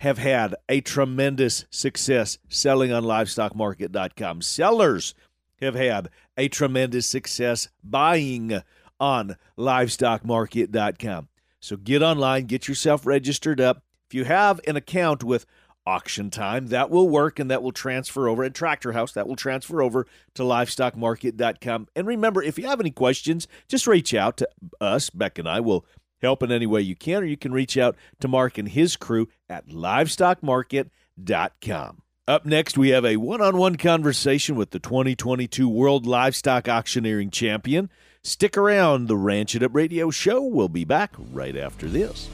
have 0.00 0.18
had 0.18 0.54
a 0.68 0.80
tremendous 0.80 1.64
success 1.70 2.38
selling 2.48 2.92
on 2.92 3.04
livestockmarket.com. 3.04 4.42
Sellers 4.42 5.14
have 5.60 5.74
had 5.74 6.08
a 6.36 6.48
tremendous 6.48 7.06
success 7.06 7.68
buying 7.82 8.62
on 9.00 9.36
livestockmarket.com. 9.56 11.28
So 11.60 11.76
get 11.76 12.02
online, 12.02 12.46
get 12.46 12.68
yourself 12.68 13.06
registered 13.06 13.60
up. 13.60 13.82
If 14.08 14.14
you 14.14 14.24
have 14.24 14.60
an 14.66 14.76
account 14.76 15.24
with 15.24 15.44
auction 15.88 16.30
time. 16.30 16.68
That 16.68 16.90
will 16.90 17.08
work 17.08 17.38
and 17.38 17.50
that 17.50 17.62
will 17.62 17.72
transfer 17.72 18.28
over. 18.28 18.42
And 18.42 18.54
Tractor 18.54 18.92
House, 18.92 19.12
that 19.12 19.26
will 19.26 19.36
transfer 19.36 19.80
over 19.80 20.06
to 20.34 20.42
livestockmarket.com. 20.42 21.88
And 21.96 22.06
remember, 22.06 22.42
if 22.42 22.58
you 22.58 22.66
have 22.66 22.80
any 22.80 22.90
questions, 22.90 23.48
just 23.68 23.86
reach 23.86 24.12
out 24.12 24.36
to 24.36 24.46
us. 24.80 25.08
Beck 25.08 25.38
and 25.38 25.48
I 25.48 25.60
will 25.60 25.86
help 26.20 26.42
in 26.42 26.52
any 26.52 26.66
way 26.66 26.82
you 26.82 26.94
can, 26.94 27.22
or 27.22 27.26
you 27.26 27.38
can 27.38 27.52
reach 27.52 27.78
out 27.78 27.96
to 28.20 28.28
Mark 28.28 28.58
and 28.58 28.68
his 28.68 28.96
crew 28.96 29.28
at 29.48 29.68
livestockmarket.com. 29.68 32.02
Up 32.26 32.44
next, 32.44 32.76
we 32.76 32.90
have 32.90 33.06
a 33.06 33.16
one 33.16 33.40
on 33.40 33.56
one 33.56 33.76
conversation 33.76 34.56
with 34.56 34.72
the 34.72 34.78
2022 34.78 35.66
World 35.66 36.06
Livestock 36.06 36.68
Auctioneering 36.68 37.30
Champion. 37.30 37.88
Stick 38.22 38.58
around. 38.58 39.06
The 39.06 39.16
Ranch 39.16 39.54
It 39.54 39.62
Up 39.62 39.74
Radio 39.74 40.10
Show 40.10 40.42
will 40.42 40.68
be 40.68 40.84
back 40.84 41.14
right 41.32 41.56
after 41.56 41.88
this. 41.88 42.28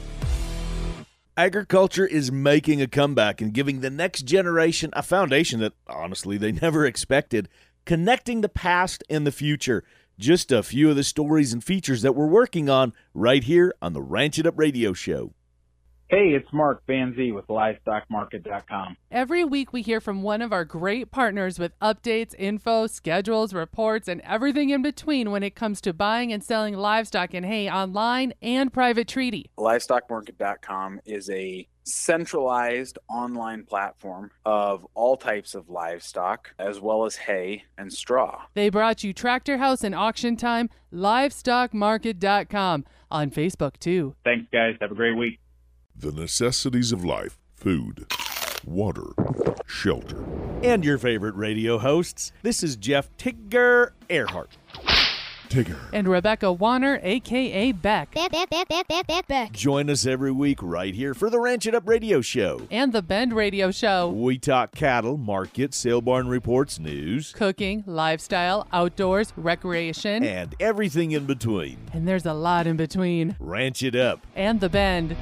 Agriculture 1.37 2.07
is 2.07 2.31
making 2.31 2.81
a 2.81 2.87
comeback 2.87 3.41
and 3.41 3.53
giving 3.53 3.81
the 3.81 3.89
next 3.89 4.21
generation 4.21 4.89
a 4.93 5.03
foundation 5.03 5.59
that 5.59 5.73
honestly 5.85 6.37
they 6.37 6.51
never 6.61 6.85
expected, 6.85 7.49
connecting 7.83 8.39
the 8.39 8.47
past 8.47 9.03
and 9.09 9.27
the 9.27 9.33
future. 9.33 9.83
Just 10.17 10.49
a 10.49 10.63
few 10.63 10.89
of 10.89 10.95
the 10.95 11.03
stories 11.03 11.51
and 11.51 11.61
features 11.61 12.03
that 12.03 12.15
we're 12.15 12.25
working 12.25 12.69
on 12.69 12.93
right 13.13 13.43
here 13.43 13.75
on 13.81 13.91
the 13.91 14.01
Ranch 14.01 14.39
It 14.39 14.47
Up 14.47 14.57
Radio 14.57 14.93
Show. 14.93 15.33
Hey, 16.07 16.35
it's 16.35 16.53
Mark 16.53 16.83
Van 16.85 17.15
Zee 17.15 17.31
with 17.31 17.47
LivestockMarket.com. 17.47 18.95
Every 19.09 19.43
week 19.43 19.73
we 19.73 19.81
hear 19.81 19.99
from 19.99 20.21
one 20.21 20.43
of 20.43 20.53
our 20.53 20.63
great 20.63 21.09
partners 21.09 21.57
with 21.57 21.71
updates, 21.79 22.35
info, 22.37 22.85
schedules, 22.85 23.55
reports, 23.55 24.07
and 24.07 24.21
everything 24.21 24.69
in 24.69 24.83
between 24.83 25.31
when 25.31 25.41
it 25.41 25.55
comes 25.55 25.81
to 25.81 25.93
buying 25.93 26.31
and 26.31 26.43
selling 26.43 26.75
livestock 26.75 27.33
and 27.33 27.43
hay 27.43 27.67
online 27.67 28.33
and 28.39 28.71
private 28.71 29.07
treaty. 29.07 29.49
LivestockMarket.com 29.57 31.01
is 31.05 31.27
a 31.31 31.67
centralized 31.85 32.99
online 33.09 33.63
platform 33.63 34.29
of 34.45 34.85
all 34.93 35.17
types 35.17 35.55
of 35.55 35.71
livestock, 35.71 36.53
as 36.59 36.79
well 36.79 37.05
as 37.05 37.15
hay 37.15 37.63
and 37.79 37.91
straw. 37.91 38.43
They 38.53 38.69
brought 38.69 39.03
you 39.03 39.11
Tractor 39.11 39.57
House 39.57 39.83
and 39.83 39.95
Auction 39.95 40.35
Time, 40.35 40.69
livestockmarket.com 40.93 42.85
on 43.09 43.31
Facebook 43.31 43.79
too. 43.79 44.13
Thanks, 44.23 44.45
guys. 44.51 44.75
Have 44.79 44.91
a 44.91 44.95
great 44.95 45.17
week. 45.17 45.39
The 45.97 46.11
necessities 46.11 46.91
of 46.91 47.03
life 47.05 47.37
food, 47.55 48.05
water, 48.65 49.07
shelter. 49.65 50.23
And 50.61 50.83
your 50.83 50.97
favorite 50.97 51.35
radio 51.35 51.77
hosts. 51.79 52.31
This 52.43 52.61
is 52.63 52.75
Jeff 52.75 53.09
Tigger 53.17 53.91
Earhart. 54.09 54.57
Tigger. 55.47 55.77
And 55.93 56.07
Rebecca 56.07 56.51
Warner, 56.51 56.99
aka 57.01 57.71
Beck. 57.71 58.13
Beck. 58.13 58.31
Beck, 58.31 58.49
Beck, 58.67 59.07
Beck, 59.07 59.27
Beck. 59.27 59.51
Join 59.53 59.89
us 59.89 60.05
every 60.05 60.31
week 60.31 60.59
right 60.61 60.93
here 60.93 61.13
for 61.13 61.29
the 61.29 61.39
Ranch 61.39 61.65
It 61.65 61.73
Up 61.73 61.87
Radio 61.87 62.19
Show. 62.21 62.67
And 62.69 62.91
the 62.91 63.01
Bend 63.01 63.33
Radio 63.33 63.71
Show. 63.71 64.09
We 64.09 64.37
talk 64.37 64.73
cattle, 64.75 65.17
market, 65.17 65.73
sale 65.73 66.01
barn 66.01 66.27
reports, 66.27 66.77
news, 66.79 67.31
Cooking, 67.33 67.83
lifestyle, 67.87 68.67
outdoors, 68.73 69.33
recreation. 69.37 70.23
and 70.23 70.53
everything 70.59 71.11
in 71.11 71.25
between. 71.25 71.77
And 71.93 72.07
there's 72.07 72.25
a 72.25 72.33
lot 72.33 72.67
in 72.67 72.75
between. 72.75 73.35
Ranch 73.39 73.81
It 73.81 73.95
Up. 73.95 74.25
And 74.35 74.59
the 74.59 74.69
Bend. 74.69 75.15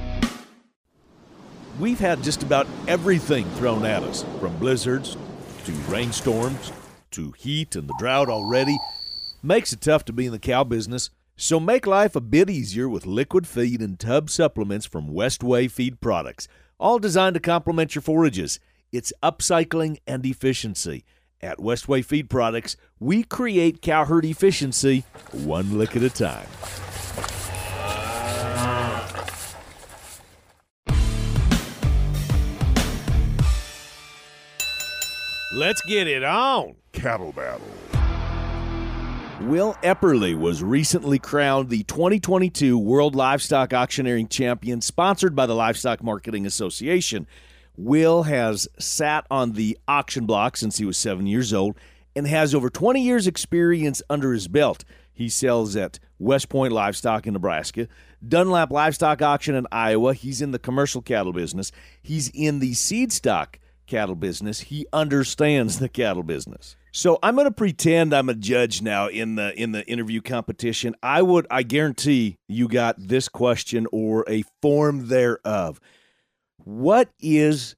We've 1.80 2.00
had 2.00 2.22
just 2.22 2.44
about 2.44 2.68
everything 2.88 3.46
thrown 3.52 3.84
at 3.84 4.04
us, 4.04 4.24
from 4.40 4.56
blizzards 4.58 5.18
to 5.66 5.72
rainstorms 5.90 6.72
to 7.12 7.32
heat 7.32 7.76
and 7.76 7.88
the 7.88 7.96
drought 7.98 8.30
already. 8.30 8.78
Makes 9.42 9.74
it 9.74 9.82
tough 9.82 10.06
to 10.06 10.14
be 10.14 10.28
in 10.28 10.32
the 10.32 10.40
cow 10.40 10.64
business. 10.64 11.10
So 11.36 11.60
make 11.60 11.88
life 11.88 12.16
a 12.16 12.22
bit 12.22 12.50
easier 12.50 12.88
with 12.88 13.08
liquid 13.08 13.48
feed 13.48 13.82
and 13.82 14.00
tub 14.00 14.30
supplements 14.30 14.86
from 14.86 15.10
Westway 15.10 15.70
Feed 15.70 16.00
Products, 16.00 16.48
all 16.78 17.00
designed 17.00 17.34
to 17.34 17.40
complement 17.40 17.96
your 17.96 18.04
forages. 18.04 18.60
It's 18.92 19.12
upcycling 19.24 19.98
and 20.06 20.24
efficiency. 20.28 21.04
At 21.42 21.58
Westway 21.58 22.06
Feed 22.06 22.30
Products, 22.30 22.78
we 23.00 23.24
create 23.24 23.82
cow 23.82 24.06
herd 24.06 24.26
efficiency 24.26 25.06
one 25.32 25.80
lick 25.80 25.96
at 25.96 26.04
a 26.04 26.10
time. 26.10 26.48
Let's 35.54 35.82
get 35.84 36.08
it 36.08 36.24
on. 36.24 36.74
Cattle 36.94 37.32
battle. 37.32 37.68
Will 39.42 39.76
Epperly 39.84 40.36
was 40.36 40.64
recently 40.64 41.20
crowned 41.20 41.70
the 41.70 41.84
2022 41.84 42.76
World 42.76 43.14
Livestock 43.14 43.72
Auctioneering 43.72 44.30
Champion, 44.30 44.82
sponsored 44.82 45.36
by 45.36 45.46
the 45.46 45.54
Livestock 45.54 46.02
Marketing 46.02 46.48
Association. 46.48 47.28
Will 47.78 48.24
has 48.24 48.68
sat 48.80 49.28
on 49.30 49.52
the 49.52 49.78
auction 49.88 50.26
block 50.26 50.58
since 50.58 50.80
he 50.80 50.86
was 50.86 50.98
seven 50.98 51.28
years 51.28 51.54
old 51.54 51.78
and 52.16 52.26
has 52.26 52.56
over 52.56 52.72
20 52.72 53.00
years' 53.00 53.28
experience 53.28 54.02
under 54.10 54.34
his 54.34 54.48
belt. 54.48 54.84
He 55.14 55.30
sells 55.30 55.76
at 55.76 56.00
West 56.18 56.50
Point 56.50 56.74
Livestock 56.74 57.28
in 57.28 57.34
Nebraska, 57.34 57.88
Dunlap 58.28 58.72
Livestock 58.72 59.22
Auction 59.22 59.54
in 59.54 59.68
Iowa. 59.72 60.16
He's 60.16 60.42
in 60.42 60.50
the 60.50 60.58
commercial 60.58 61.04
cattle 61.04 61.32
business. 61.32 61.72
He's 62.02 62.32
in 62.34 62.58
the 62.58 62.74
seed 62.74 63.14
stock 63.14 63.60
cattle 63.88 64.16
business. 64.16 64.62
He 64.62 64.86
understands 64.94 65.80
the 65.80 65.90
cattle 65.90 66.24
business. 66.24 66.76
So 66.92 67.18
I'm 67.24 67.36
going 67.36 67.46
to 67.46 67.52
pretend 67.52 68.14
I'm 68.14 68.30
a 68.30 68.36
judge 68.36 68.82
now 68.82 69.08
in 69.08 69.36
the 69.36 69.60
in 69.60 69.72
the 69.72 69.84
interview 69.88 70.22
competition. 70.22 70.96
I 71.02 71.22
would 71.24 71.48
I 71.50 71.64
guarantee 71.64 72.38
you 72.48 72.68
got 72.68 72.96
this 73.00 73.28
question 73.28 73.88
or 73.92 74.26
a 74.30 74.44
form 74.62 75.08
thereof. 75.08 75.80
What 76.58 77.10
is 77.20 77.76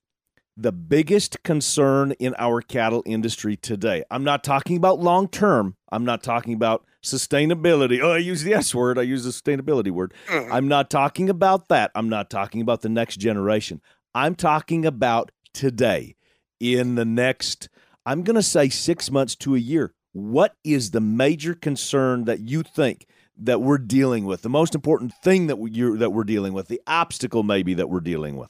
the 0.57 0.71
biggest 0.71 1.43
concern 1.43 2.11
in 2.13 2.35
our 2.37 2.61
cattle 2.61 3.03
industry 3.05 3.55
today? 3.55 4.03
I'm 4.11 4.25
not 4.25 4.43
talking 4.43 4.75
about 4.75 4.99
long 4.99 5.29
term. 5.29 5.77
I'm 5.89 6.03
not 6.03 6.21
talking 6.21 6.53
about 6.53 6.85
sustainability. 7.01 8.01
Oh, 8.01 8.11
I 8.11 8.17
use 8.17 8.43
the 8.43 8.53
S 8.53 8.75
word. 8.75 8.99
I 8.99 9.03
use 9.03 9.23
the 9.23 9.29
sustainability 9.29 9.91
word. 9.91 10.13
Mm. 10.27 10.51
I'm 10.51 10.67
not 10.67 10.89
talking 10.89 11.29
about 11.29 11.69
that. 11.69 11.91
I'm 11.95 12.09
not 12.09 12.29
talking 12.29 12.61
about 12.61 12.81
the 12.81 12.89
next 12.89 13.17
generation. 13.17 13.81
I'm 14.13 14.35
talking 14.35 14.85
about 14.85 15.31
today, 15.55 16.15
in 16.59 16.95
the 16.95 17.05
next, 17.05 17.69
I'm 18.05 18.21
going 18.21 18.35
to 18.35 18.43
say 18.43 18.69
six 18.69 19.09
months 19.09 19.35
to 19.37 19.55
a 19.55 19.59
year. 19.59 19.93
What 20.11 20.53
is 20.63 20.91
the 20.91 21.01
major 21.01 21.55
concern 21.55 22.25
that 22.25 22.41
you 22.41 22.61
think 22.61 23.07
that 23.37 23.61
we're 23.61 23.79
dealing 23.79 24.25
with? 24.25 24.43
The 24.43 24.49
most 24.49 24.75
important 24.75 25.13
thing 25.23 25.47
that 25.47 25.57
we, 25.57 25.71
that 25.97 26.11
we're 26.11 26.23
dealing 26.23 26.53
with, 26.53 26.67
the 26.67 26.81
obstacle 26.85 27.43
maybe 27.43 27.73
that 27.73 27.89
we're 27.89 27.99
dealing 27.99 28.37
with. 28.37 28.49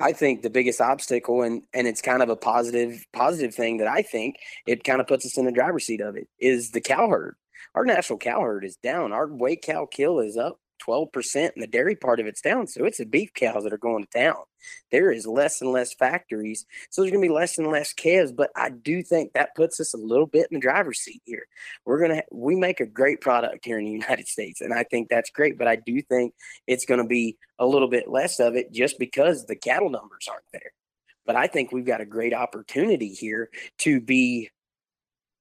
I 0.00 0.12
think 0.12 0.42
the 0.42 0.50
biggest 0.50 0.80
obstacle, 0.80 1.42
and 1.42 1.62
and 1.74 1.86
it's 1.86 2.00
kind 2.00 2.22
of 2.22 2.30
a 2.30 2.36
positive 2.36 3.04
positive 3.12 3.54
thing 3.54 3.78
that 3.78 3.86
I 3.86 4.02
think 4.02 4.36
it 4.66 4.82
kind 4.82 5.00
of 5.00 5.06
puts 5.06 5.26
us 5.26 5.36
in 5.36 5.44
the 5.44 5.52
driver's 5.52 5.84
seat 5.84 6.00
of 6.00 6.16
it, 6.16 6.26
is 6.38 6.70
the 6.70 6.80
cow 6.80 7.08
herd. 7.08 7.36
Our 7.74 7.84
national 7.84 8.18
cow 8.18 8.40
herd 8.40 8.64
is 8.64 8.76
down. 8.76 9.12
Our 9.12 9.26
weight 9.26 9.62
cow 9.62 9.86
kill 9.86 10.20
is 10.20 10.36
up 10.36 10.58
12%, 10.86 11.34
and 11.36 11.62
the 11.62 11.66
dairy 11.66 11.96
part 11.96 12.20
of 12.20 12.26
it's 12.26 12.40
down. 12.40 12.66
So 12.66 12.84
it's 12.84 12.98
the 12.98 13.06
beef 13.06 13.32
cows 13.34 13.64
that 13.64 13.72
are 13.72 13.78
going 13.78 14.06
down. 14.12 14.36
There 14.90 15.12
is 15.12 15.26
less 15.26 15.60
and 15.60 15.70
less 15.70 15.94
factories. 15.94 16.66
So 16.90 17.02
there's 17.02 17.12
going 17.12 17.22
to 17.22 17.28
be 17.28 17.34
less 17.34 17.58
and 17.58 17.68
less 17.68 17.92
calves. 17.92 18.32
But 18.32 18.50
I 18.56 18.70
do 18.70 19.02
think 19.02 19.32
that 19.32 19.54
puts 19.54 19.80
us 19.80 19.94
a 19.94 19.98
little 19.98 20.26
bit 20.26 20.48
in 20.50 20.56
the 20.56 20.60
driver's 20.60 21.00
seat 21.00 21.22
here. 21.24 21.46
We're 21.84 21.98
going 21.98 22.16
to, 22.16 22.24
we 22.32 22.56
make 22.56 22.80
a 22.80 22.86
great 22.86 23.20
product 23.20 23.64
here 23.64 23.78
in 23.78 23.84
the 23.84 23.90
United 24.04 24.28
States. 24.28 24.60
And 24.60 24.72
I 24.72 24.84
think 24.84 25.08
that's 25.08 25.30
great. 25.30 25.58
But 25.58 25.68
I 25.68 25.76
do 25.76 26.00
think 26.02 26.34
it's 26.66 26.84
going 26.84 27.00
to 27.00 27.06
be 27.06 27.36
a 27.58 27.66
little 27.66 27.88
bit 27.88 28.08
less 28.08 28.40
of 28.40 28.56
it 28.56 28.72
just 28.72 28.98
because 28.98 29.46
the 29.46 29.56
cattle 29.56 29.90
numbers 29.90 30.28
aren't 30.30 30.44
there. 30.52 30.72
But 31.26 31.36
I 31.36 31.46
think 31.46 31.72
we've 31.72 31.86
got 31.86 32.02
a 32.02 32.06
great 32.06 32.34
opportunity 32.34 33.08
here 33.08 33.48
to 33.78 34.00
be 34.00 34.50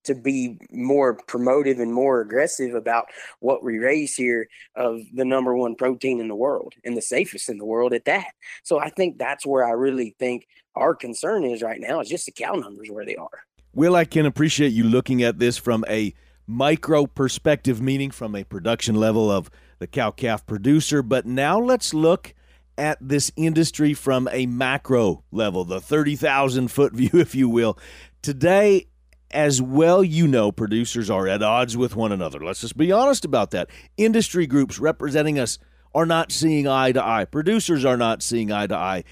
to 0.04 0.16
be 0.16 0.58
more 0.72 1.18
promotive 1.28 1.80
and 1.80 1.94
more 1.94 2.22
aggressive 2.22 2.76
about 2.76 3.06
what 3.40 3.64
we 3.64 3.80
raise 3.80 4.16
here 4.16 4.48
of 4.76 5.00
the 5.14 5.26
number 5.26 5.56
one 5.56 5.76
protein 5.76 6.20
in 6.20 6.28
the 6.28 6.36
world 6.36 6.74
and 6.84 6.96
the 6.98 7.02
safest 7.02 7.50
in 7.50 7.58
the 7.58 7.66
world 7.66 7.94
at 7.94 8.06
that. 8.06 8.32
So 8.64 8.80
I 8.80 8.90
think 8.90 9.18
that's 9.18 9.46
where 9.46 9.66
I 9.66 9.72
really 9.72 10.16
think 10.20 10.48
our 10.76 10.96
concern 10.96 11.44
is 11.44 11.62
right 11.62 11.80
now 11.80 12.00
is 12.00 12.10
just 12.10 12.26
the 12.26 12.32
cow 12.32 12.54
numbers 12.54 12.90
where 12.90 13.06
they 13.06 13.16
are. 13.16 13.44
Will, 13.74 13.96
I 13.96 14.06
can 14.06 14.26
appreciate 14.26 14.70
you 14.70 14.84
looking 14.84 15.24
at 15.24 15.40
this 15.40 15.58
from 15.58 15.84
a 15.90 16.14
micro 16.46 17.06
perspective, 17.06 17.82
meaning 17.82 18.12
from 18.12 18.36
a 18.36 18.44
production 18.44 18.96
level 18.96 19.32
of 19.32 19.50
the 19.80 19.88
cow 19.88 20.12
calf 20.12 20.46
producer. 20.46 21.02
But 21.02 21.26
now 21.26 21.60
let's 21.60 21.94
look 21.94 22.34
at 22.78 22.98
this 23.02 23.32
industry 23.36 23.94
from 23.94 24.28
a 24.32 24.46
macro 24.46 25.24
level, 25.32 25.64
the 25.64 25.82
30,000 25.82 26.70
foot 26.70 26.94
view, 26.96 27.10
if 27.14 27.36
you 27.36 27.50
will. 27.50 27.78
Today, 28.22 28.88
as 29.34 29.62
well 29.62 30.04
you 30.04 30.28
know 30.28 30.52
producers 30.52 31.10
are 31.10 31.28
at 31.28 31.44
odds 31.44 31.76
with 31.76 31.96
one 31.96 32.12
another. 32.12 32.40
Let's 32.40 32.62
just 32.62 32.78
be 32.78 32.92
honest 32.92 33.26
about 33.26 33.52
that. 33.52 33.70
Industry 33.98 34.48
groups 34.48 34.80
representing 34.80 35.40
us 35.40 35.58
are 35.94 36.06
not 36.06 36.32
seeing 36.32 36.68
eye 36.68 36.92
to 36.92 37.04
eye. 37.04 37.26
Producers 37.26 37.84
are 37.84 37.98
not 37.98 38.24
seeing 38.24 38.52
eye 38.52 38.68
to 38.68 38.76
eye. 38.76 39.04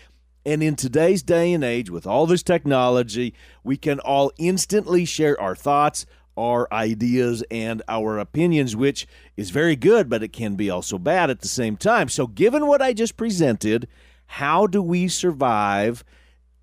And 0.46 0.64
in 0.64 0.76
today's 0.76 1.22
day 1.22 1.54
and 1.54 1.64
age, 1.64 1.90
with 1.90 2.08
all 2.08 2.26
this 2.26 2.42
technology, 2.42 3.34
we 3.64 3.78
can 3.78 4.00
all 4.00 4.32
instantly 4.40 5.06
share 5.06 5.40
our 5.40 5.56
thoughts, 5.56 6.08
our 6.36 6.68
ideas, 6.72 7.44
and 7.52 7.84
our 7.88 8.18
opinions, 8.18 8.76
which 8.76 9.06
is 9.38 9.52
very 9.52 9.76
good, 9.76 10.10
but 10.10 10.24
it 10.24 10.34
can 10.34 10.56
be 10.56 10.70
also 10.70 10.98
bad 10.98 11.30
at 11.30 11.42
the 11.42 11.48
same 11.48 11.78
time. 11.78 12.10
So, 12.10 12.26
given 12.26 12.66
what 12.66 12.82
I 12.82 12.94
just 12.94 13.18
presented, 13.18 13.88
how 14.26 14.66
do 14.66 14.82
we 14.82 15.08
survive 15.08 16.04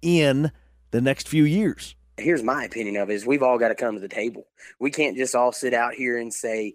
in 0.03 0.51
the 0.91 1.01
next 1.01 1.29
few 1.29 1.45
years? 1.45 1.95
Here's 2.19 2.43
my 2.43 2.65
opinion 2.65 2.97
of 2.97 3.11
it 3.11 3.15
is 3.15 3.27
we've 3.27 3.43
all 3.43 3.59
got 3.59 3.69
to 3.69 3.75
come 3.75 3.95
to 3.95 4.01
the 4.01 4.09
table. 4.09 4.47
We 4.79 4.91
can't 4.91 5.17
just 5.17 5.35
all 5.35 5.53
sit 5.53 5.75
out 5.75 5.95
here 5.95 6.19
and 6.19 6.33
say, 6.33 6.75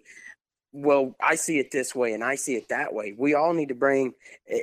well, 0.72 1.14
I 1.22 1.36
see 1.36 1.58
it 1.58 1.70
this 1.70 1.94
way 1.94 2.14
and 2.14 2.24
I 2.24 2.34
see 2.34 2.56
it 2.56 2.68
that 2.68 2.92
way. 2.92 3.14
We 3.16 3.34
all 3.34 3.54
need 3.54 3.68
to 3.68 3.74
bring, 3.74 4.12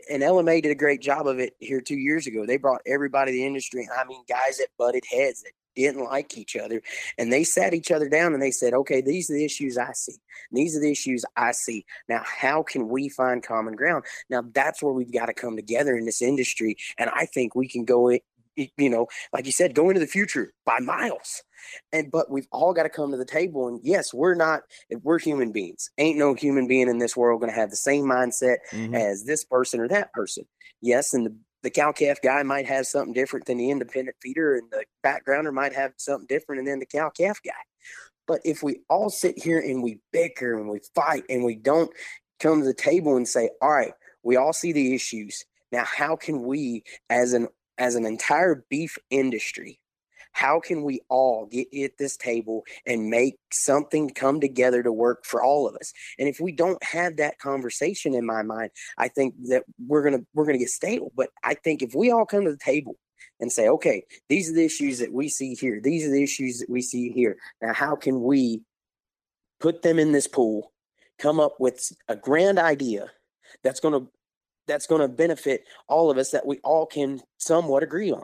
and 0.10 0.22
LMA 0.22 0.62
did 0.62 0.72
a 0.72 0.76
great 0.76 1.02
job 1.02 1.26
of 1.26 1.40
it 1.40 1.56
here 1.60 1.80
two 1.80 1.98
years 1.98 2.28
ago. 2.28 2.46
They 2.46 2.58
brought 2.58 2.82
everybody 2.86 3.32
in 3.32 3.38
the 3.38 3.46
industry. 3.46 3.88
I 3.98 4.04
mean, 4.06 4.24
guys 4.28 4.58
that 4.58 4.68
butted 4.78 5.04
heads 5.10 5.42
that 5.44 5.52
didn't 5.76 6.04
like 6.04 6.38
each 6.38 6.56
other. 6.56 6.82
And 7.18 7.32
they 7.32 7.44
sat 7.44 7.74
each 7.74 7.92
other 7.92 8.10
down 8.10 8.34
and 8.34 8.42
they 8.42 8.52
said, 8.52 8.74
okay, 8.74 9.02
these 9.02 9.30
are 9.30 9.34
the 9.34 9.46
issues 9.46 9.78
I 9.78 9.94
see. 9.94 10.18
These 10.52 10.76
are 10.76 10.82
the 10.82 10.92
issues 10.92 11.24
I 11.36 11.54
see. 11.54 11.86
Now, 12.10 12.24
how 12.26 12.64
can 12.64 12.90
we 12.90 13.10
find 13.10 13.44
common 13.44 13.76
ground? 13.76 14.04
Now, 14.30 14.44
that's 14.54 14.84
where 14.84 14.94
we've 14.94 15.14
got 15.14 15.28
to 15.28 15.34
come 15.34 15.56
together 15.56 15.96
in 15.96 16.06
this 16.06 16.22
industry. 16.22 16.78
And 16.98 17.10
I 17.14 17.26
think 17.26 17.56
we 17.56 17.68
can 17.68 17.86
go 17.86 18.10
you 18.56 18.90
know, 18.90 19.08
like 19.34 19.46
you 19.46 19.52
said, 19.52 19.76
go 19.76 19.90
into 19.90 20.00
the 20.00 20.08
future 20.08 20.54
by 20.66 20.80
miles. 20.80 21.42
And 21.94 22.12
but 22.12 22.30
we've 22.30 22.48
all 22.52 22.74
got 22.74 22.84
to 22.84 22.90
come 22.90 23.12
to 23.12 23.18
the 23.18 23.26
table. 23.26 23.68
And 23.68 23.80
yes, 23.84 24.14
we're 24.14 24.36
not 24.36 24.62
we're 25.04 25.20
human 25.20 25.52
beings. 25.52 25.90
Ain't 25.98 26.18
no 26.18 26.34
human 26.34 26.68
being 26.68 26.90
in 26.90 26.98
this 26.98 27.16
world 27.16 27.42
gonna 27.42 27.54
have 27.54 27.70
the 27.70 27.76
same 27.76 28.06
mindset 28.06 28.58
mm-hmm. 28.72 28.96
as 28.96 29.26
this 29.26 29.44
person 29.44 29.80
or 29.80 29.88
that 29.88 30.12
person. 30.14 30.46
Yes, 30.82 31.14
and 31.14 31.26
the 31.26 31.36
the 31.64 31.70
cow 31.70 31.92
calf 31.92 32.20
guy 32.24 32.42
might 32.42 32.66
have 32.66 32.88
something 32.88 33.14
different 33.14 33.46
than 33.46 33.58
the 33.58 33.70
independent 33.70 34.18
feeder, 34.22 34.56
and 34.56 34.64
the 34.72 34.84
backgrounder 35.06 35.54
might 35.54 35.74
have 35.74 35.94
something 35.98 36.26
different 36.28 36.66
than 36.66 36.80
the 36.80 36.86
cow 36.86 37.10
calf 37.10 37.40
guy. 37.46 37.52
But 38.28 38.42
if 38.46 38.64
we 38.64 38.80
all 38.90 39.10
sit 39.10 39.38
here 39.38 39.60
and 39.60 39.84
we 39.84 40.00
bicker 40.12 40.58
and 40.58 40.70
we 40.70 40.80
fight 40.96 41.24
and 41.30 41.44
we 41.44 41.56
don't 41.56 41.92
come 42.40 42.62
to 42.62 42.66
the 42.66 42.74
table 42.74 43.18
and 43.18 43.28
say, 43.28 43.50
all 43.62 43.72
right, 43.72 43.94
we 44.24 44.38
all 44.38 44.54
see 44.54 44.72
the 44.72 44.96
issues. 44.96 45.46
Now, 45.72 45.86
how 45.86 46.16
can 46.16 46.44
we, 46.44 46.84
as 47.10 47.34
an 47.34 47.48
as 47.78 47.96
an 47.96 48.06
entire 48.06 48.66
beef 48.70 48.98
industry, 49.10 49.80
how 50.34 50.60
can 50.60 50.84
we 50.84 51.02
all 51.10 51.46
get 51.46 51.68
at 51.74 51.98
this 51.98 52.16
table 52.18 52.64
and 52.86 53.10
make 53.10 53.36
something 53.52 54.10
come 54.10 54.40
together 54.40 54.82
to 54.82 54.92
work 54.92 55.26
for 55.26 55.44
all 55.44 55.68
of 55.68 55.76
us? 55.76 55.94
And 56.18 56.28
if 56.28 56.40
we 56.40 56.52
don't 56.52 56.82
have 56.84 57.18
that 57.18 57.40
conversation 57.40 58.14
in 58.14 58.26
my 58.26 58.42
mind 58.42 58.72
i 58.98 59.08
think 59.08 59.36
that 59.50 59.64
we're 59.88 60.04
gonna 60.04 60.24
we're 60.34 60.46
gonna 60.46 60.58
get 60.58 60.70
stale. 60.70 61.12
But 61.16 61.30
i 61.44 61.54
think 61.54 61.82
if 61.82 61.94
we 61.94 62.12
all 62.12 62.26
come 62.26 62.46
to 62.46 62.52
the 62.52 62.58
table 62.58 62.98
and 63.40 63.52
say 63.52 63.68
okay 63.68 64.04
these 64.30 64.50
are 64.50 64.54
the 64.54 64.66
issues 64.66 65.00
that 65.00 65.14
we 65.14 65.30
see 65.30 65.54
here. 65.54 65.80
These 65.82 66.08
are 66.08 66.12
the 66.12 66.24
issues 66.24 66.60
that 66.60 66.70
we 66.70 66.82
see 66.82 67.12
here. 67.12 67.38
Now 67.62 67.74
how 67.74 67.96
can 67.96 68.24
we 68.24 68.62
put 69.60 69.82
them 69.82 70.00
in 70.00 70.12
this 70.12 70.28
pool 70.28 70.72
come 71.20 71.40
up 71.40 71.60
with 71.60 71.92
a 72.08 72.16
grand 72.16 72.58
idea 72.58 73.12
that's 73.64 73.80
going 73.80 73.94
to 73.94 74.10
that's 74.72 74.88
going 74.88 75.02
to 75.02 75.10
benefit 75.10 75.66
all 75.88 76.10
of 76.10 76.18
us 76.18 76.32
that 76.32 76.46
we 76.46 76.60
all 76.64 76.86
can 76.86 77.20
somewhat 77.38 77.84
agree 77.84 78.12
on. 78.12 78.24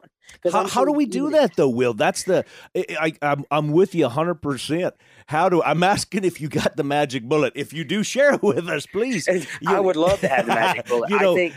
How, 0.49 0.67
how 0.67 0.85
do 0.85 0.91
we 0.91 1.05
do 1.05 1.29
that 1.31 1.55
though, 1.55 1.69
Will? 1.69 1.93
That's 1.93 2.23
the 2.23 2.45
I, 2.75 3.13
I 3.21 3.31
am 3.33 3.45
I'm 3.51 3.71
with 3.71 3.95
you 3.95 4.07
hundred 4.09 4.35
percent. 4.35 4.93
How 5.27 5.49
do 5.49 5.61
I'm 5.63 5.83
asking 5.83 6.23
if 6.23 6.41
you 6.41 6.49
got 6.49 6.75
the 6.75 6.83
magic 6.83 7.23
bullet? 7.23 7.53
If 7.55 7.73
you 7.73 7.83
do, 7.83 8.03
share 8.03 8.37
with 8.41 8.67
us, 8.67 8.85
please. 8.85 9.27
You, 9.27 9.45
I 9.67 9.79
would 9.79 9.95
love 9.95 10.19
to 10.21 10.27
have 10.27 10.45
the 10.45 10.55
magic 10.55 10.87
bullet. 10.87 11.09
you 11.09 11.19
know, 11.19 11.33
I 11.33 11.35
think 11.35 11.53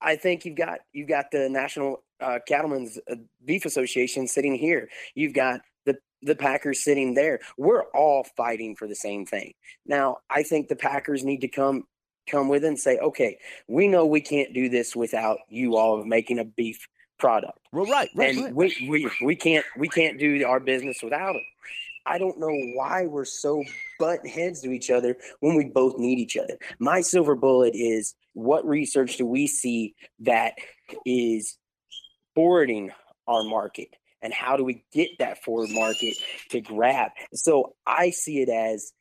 I 0.00 0.16
think 0.16 0.44
you've 0.44 0.56
got 0.56 0.80
you've 0.92 1.08
got 1.08 1.30
the 1.32 1.48
National 1.48 2.04
uh, 2.20 2.38
Cattlemen's 2.46 2.98
uh, 3.10 3.16
Beef 3.44 3.64
Association 3.64 4.26
sitting 4.26 4.54
here. 4.54 4.88
You've 5.14 5.34
got 5.34 5.60
the 5.84 5.96
the 6.22 6.36
Packers 6.36 6.84
sitting 6.84 7.14
there. 7.14 7.40
We're 7.58 7.84
all 7.94 8.24
fighting 8.36 8.76
for 8.76 8.86
the 8.86 8.94
same 8.94 9.26
thing. 9.26 9.54
Now, 9.86 10.18
I 10.30 10.42
think 10.42 10.68
the 10.68 10.76
Packers 10.76 11.24
need 11.24 11.40
to 11.40 11.48
come 11.48 11.84
come 12.26 12.48
with 12.48 12.64
and 12.64 12.78
say, 12.78 12.98
okay, 12.98 13.38
we 13.68 13.88
know 13.88 14.06
we 14.06 14.20
can't 14.20 14.54
do 14.54 14.68
this 14.68 14.94
without 14.96 15.38
you 15.48 15.76
all 15.76 16.04
making 16.04 16.38
a 16.38 16.44
beef 16.44 16.86
product. 17.18 17.58
Well, 17.72 17.86
right, 17.86 18.10
right, 18.14 18.30
and 18.30 18.44
right. 18.44 18.54
we, 18.54 18.86
we 18.88 19.10
we 19.22 19.36
can't 19.36 19.64
we 19.76 19.88
can't 19.88 20.18
do 20.18 20.44
our 20.44 20.60
business 20.60 21.02
without 21.02 21.36
it. 21.36 21.42
I 22.06 22.18
don't 22.18 22.38
know 22.38 22.54
why 22.74 23.06
we're 23.06 23.24
so 23.24 23.64
butt 23.98 24.26
heads 24.26 24.60
to 24.62 24.72
each 24.72 24.90
other 24.90 25.16
when 25.40 25.56
we 25.56 25.64
both 25.64 25.98
need 25.98 26.18
each 26.18 26.36
other. 26.36 26.58
My 26.78 27.00
silver 27.00 27.34
bullet 27.34 27.74
is 27.74 28.14
what 28.34 28.66
research 28.66 29.16
do 29.16 29.24
we 29.24 29.46
see 29.46 29.94
that 30.20 30.54
is 31.06 31.56
forwarding 32.34 32.90
our 33.26 33.42
market 33.42 33.88
and 34.20 34.34
how 34.34 34.56
do 34.56 34.64
we 34.64 34.84
get 34.92 35.10
that 35.18 35.42
forward 35.44 35.70
market 35.70 36.16
to 36.50 36.60
grab? 36.60 37.12
So 37.32 37.74
I 37.86 38.10
see 38.10 38.42
it 38.42 38.48
as 38.48 38.92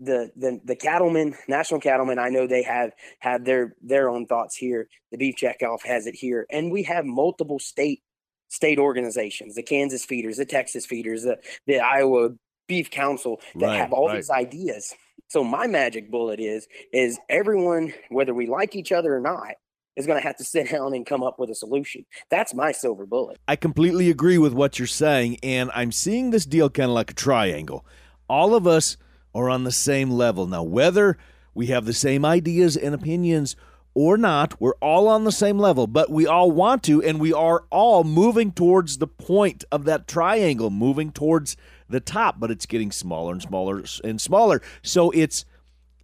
the 0.00 0.30
the 0.36 0.60
the 0.64 0.76
cattlemen, 0.76 1.34
national 1.48 1.80
cattlemen, 1.80 2.18
I 2.18 2.28
know 2.28 2.46
they 2.46 2.62
have 2.62 2.92
have 3.20 3.44
their 3.44 3.74
their 3.82 4.08
own 4.08 4.26
thoughts 4.26 4.56
here. 4.56 4.88
The 5.10 5.18
beef 5.18 5.36
checkoff 5.36 5.84
has 5.84 6.06
it 6.06 6.14
here, 6.14 6.46
and 6.50 6.70
we 6.70 6.82
have 6.84 7.04
multiple 7.04 7.58
state 7.58 8.02
state 8.48 8.78
organizations, 8.78 9.54
the 9.54 9.62
Kansas 9.62 10.04
feeders, 10.04 10.36
the 10.36 10.44
Texas 10.44 10.86
feeders, 10.86 11.22
the 11.22 11.38
the 11.66 11.78
Iowa 11.78 12.30
Beef 12.68 12.90
Council 12.90 13.40
that 13.56 13.66
right, 13.66 13.76
have 13.78 13.92
all 13.92 14.08
right. 14.08 14.16
these 14.16 14.30
ideas. 14.30 14.94
So 15.28 15.42
my 15.42 15.66
magic 15.66 16.10
bullet 16.10 16.40
is 16.40 16.66
is 16.92 17.18
everyone, 17.28 17.92
whether 18.10 18.34
we 18.34 18.46
like 18.46 18.76
each 18.76 18.92
other 18.92 19.16
or 19.16 19.20
not, 19.20 19.54
is 19.96 20.06
going 20.06 20.20
to 20.20 20.26
have 20.26 20.36
to 20.36 20.44
sit 20.44 20.70
down 20.70 20.94
and 20.94 21.06
come 21.06 21.22
up 21.22 21.38
with 21.38 21.50
a 21.50 21.54
solution. 21.54 22.04
That's 22.30 22.54
my 22.54 22.72
silver 22.72 23.06
bullet. 23.06 23.38
I 23.48 23.56
completely 23.56 24.10
agree 24.10 24.38
with 24.38 24.52
what 24.52 24.78
you're 24.78 24.86
saying, 24.86 25.38
and 25.42 25.70
I'm 25.74 25.92
seeing 25.92 26.30
this 26.30 26.46
deal 26.46 26.70
kind 26.70 26.90
of 26.90 26.94
like 26.94 27.10
a 27.10 27.14
triangle. 27.14 27.84
All 28.28 28.54
of 28.54 28.66
us 28.66 28.96
are 29.36 29.50
on 29.50 29.64
the 29.64 29.72
same 29.72 30.10
level. 30.10 30.46
Now, 30.46 30.62
whether 30.62 31.18
we 31.54 31.66
have 31.66 31.84
the 31.84 31.92
same 31.92 32.24
ideas 32.24 32.76
and 32.76 32.94
opinions 32.94 33.56
or 33.94 34.16
not, 34.16 34.60
we're 34.60 34.74
all 34.76 35.08
on 35.08 35.24
the 35.24 35.32
same 35.32 35.58
level, 35.58 35.86
but 35.86 36.10
we 36.10 36.26
all 36.26 36.50
want 36.50 36.82
to, 36.84 37.02
and 37.02 37.18
we 37.18 37.32
are 37.32 37.64
all 37.70 38.04
moving 38.04 38.52
towards 38.52 38.98
the 38.98 39.06
point 39.06 39.64
of 39.72 39.84
that 39.84 40.06
triangle, 40.06 40.70
moving 40.70 41.10
towards 41.12 41.56
the 41.88 42.00
top, 42.00 42.38
but 42.38 42.50
it's 42.50 42.66
getting 42.66 42.92
smaller 42.92 43.32
and 43.32 43.42
smaller 43.42 43.82
and 44.04 44.20
smaller. 44.20 44.60
So 44.82 45.10
it's 45.10 45.44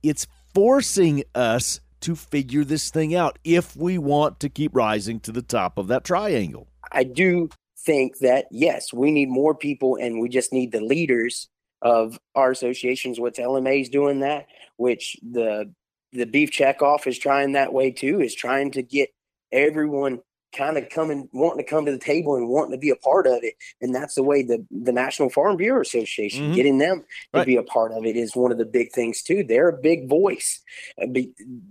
it's 0.02 0.26
forcing 0.54 1.22
us 1.34 1.80
to 2.00 2.16
figure 2.16 2.64
this 2.64 2.90
thing 2.90 3.14
out 3.14 3.38
if 3.44 3.76
we 3.76 3.98
want 3.98 4.40
to 4.40 4.48
keep 4.48 4.74
rising 4.74 5.20
to 5.20 5.32
the 5.32 5.42
top 5.42 5.78
of 5.78 5.88
that 5.88 6.04
triangle. 6.04 6.68
I 6.90 7.04
do 7.04 7.48
think 7.84 8.18
that 8.18 8.46
yes, 8.50 8.92
we 8.92 9.10
need 9.10 9.28
more 9.28 9.54
people 9.54 9.96
and 10.00 10.20
we 10.20 10.28
just 10.28 10.52
need 10.52 10.72
the 10.72 10.80
leaders 10.80 11.48
of 11.82 12.18
our 12.34 12.50
associations, 12.50 13.20
which 13.20 13.36
LMA 13.36 13.82
is 13.82 13.88
doing 13.88 14.20
that, 14.20 14.46
which 14.76 15.16
the 15.22 15.72
the 16.12 16.26
beef 16.26 16.50
checkoff 16.50 17.06
is 17.06 17.18
trying 17.18 17.52
that 17.52 17.72
way 17.72 17.90
too, 17.90 18.20
is 18.20 18.34
trying 18.34 18.70
to 18.72 18.82
get 18.82 19.10
everyone 19.50 20.20
kind 20.54 20.76
of 20.76 20.88
coming 20.90 21.28
wanting 21.32 21.64
to 21.64 21.70
come 21.70 21.86
to 21.86 21.92
the 21.92 21.98
table 21.98 22.36
and 22.36 22.48
wanting 22.48 22.72
to 22.72 22.78
be 22.78 22.90
a 22.90 22.96
part 22.96 23.26
of 23.26 23.42
it 23.42 23.54
and 23.80 23.94
that's 23.94 24.14
the 24.14 24.22
way 24.22 24.42
the 24.42 24.64
the 24.70 24.92
national 24.92 25.30
farm 25.30 25.56
bureau 25.56 25.80
association 25.80 26.44
mm-hmm. 26.44 26.54
getting 26.54 26.78
them 26.78 27.00
to 27.32 27.38
right. 27.38 27.46
be 27.46 27.56
a 27.56 27.62
part 27.62 27.90
of 27.92 28.04
it 28.04 28.16
is 28.16 28.36
one 28.36 28.52
of 28.52 28.58
the 28.58 28.64
big 28.66 28.92
things 28.92 29.22
too 29.22 29.42
they're 29.42 29.70
a 29.70 29.80
big 29.80 30.08
voice 30.08 30.60
uh, 31.02 31.06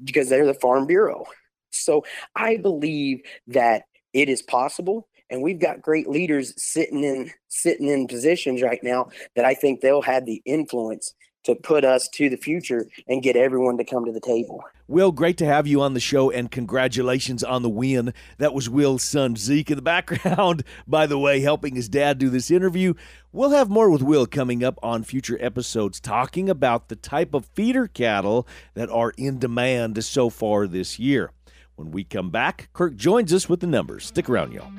because 0.04 0.30
they're 0.30 0.48
the 0.48 0.54
farm 0.56 0.88
bureau 0.88 1.26
so 1.70 2.04
i 2.36 2.58
believe 2.58 3.22
that 3.48 3.84
it 4.14 4.30
is 4.30 4.42
possible 4.42 5.08
and 5.32 5.42
we've 5.42 5.60
got 5.60 5.82
great 5.82 6.08
leaders 6.08 6.54
sitting 6.62 7.04
in 7.04 7.32
sitting 7.48 7.88
in 7.88 8.08
positions 8.08 8.62
right 8.62 8.84
now 8.84 9.10
that 9.36 9.46
i 9.46 9.54
think 9.54 9.82
they'll 9.82 10.02
have 10.02 10.26
the 10.26 10.42
influence 10.46 11.14
to 11.44 11.56
put 11.56 11.84
us 11.84 12.08
to 12.10 12.30
the 12.30 12.38
future 12.38 12.88
and 13.08 13.24
get 13.24 13.36
everyone 13.36 13.78
to 13.78 13.84
come 13.84 14.06
to 14.06 14.12
the 14.12 14.20
table. 14.20 14.64
Will, 14.88 15.12
great 15.12 15.38
to 15.38 15.46
have 15.46 15.68
you 15.68 15.82
on 15.82 15.94
the 15.94 16.00
show 16.00 16.30
and 16.30 16.52
congratulations 16.52 17.44
on 17.44 17.62
the 17.62 17.70
win. 17.70 18.14
That 18.38 18.54
was 18.54 18.70
Will's 18.70 19.04
son 19.04 19.36
Zeke 19.36 19.72
in 19.72 19.78
the 19.78 19.82
background, 19.82 20.64
by 20.86 21.08
the 21.08 21.18
way, 21.18 21.40
helping 21.40 21.76
his 21.76 21.90
dad 21.90 22.18
do 22.18 22.30
this 22.30 22.52
interview. 22.52 22.94
We'll 23.32 23.52
have 23.52 23.70
more 23.70 23.90
with 23.90 24.02
Will 24.02 24.26
coming 24.26 24.64
up 24.64 24.78
on 24.84 25.04
future 25.04 25.38
episodes 25.42 26.00
talking 26.00 26.50
about 26.50 26.90
the 26.90 26.96
type 26.96 27.34
of 27.34 27.46
feeder 27.46 27.88
cattle 27.88 28.48
that 28.74 28.90
are 28.90 29.14
in 29.18 29.40
demand 29.40 30.04
so 30.04 30.30
far 30.30 30.68
this 30.68 31.00
year. 31.00 31.32
When 31.76 31.92
we 31.92 32.04
come 32.04 32.30
back, 32.30 32.70
Kirk 32.74 32.96
joins 32.96 33.34
us 33.34 33.50
with 33.50 33.62
the 33.62 33.68
numbers. 33.68 34.06
Stick 34.06 34.30
around, 34.30 34.52
y'all. 34.52 34.72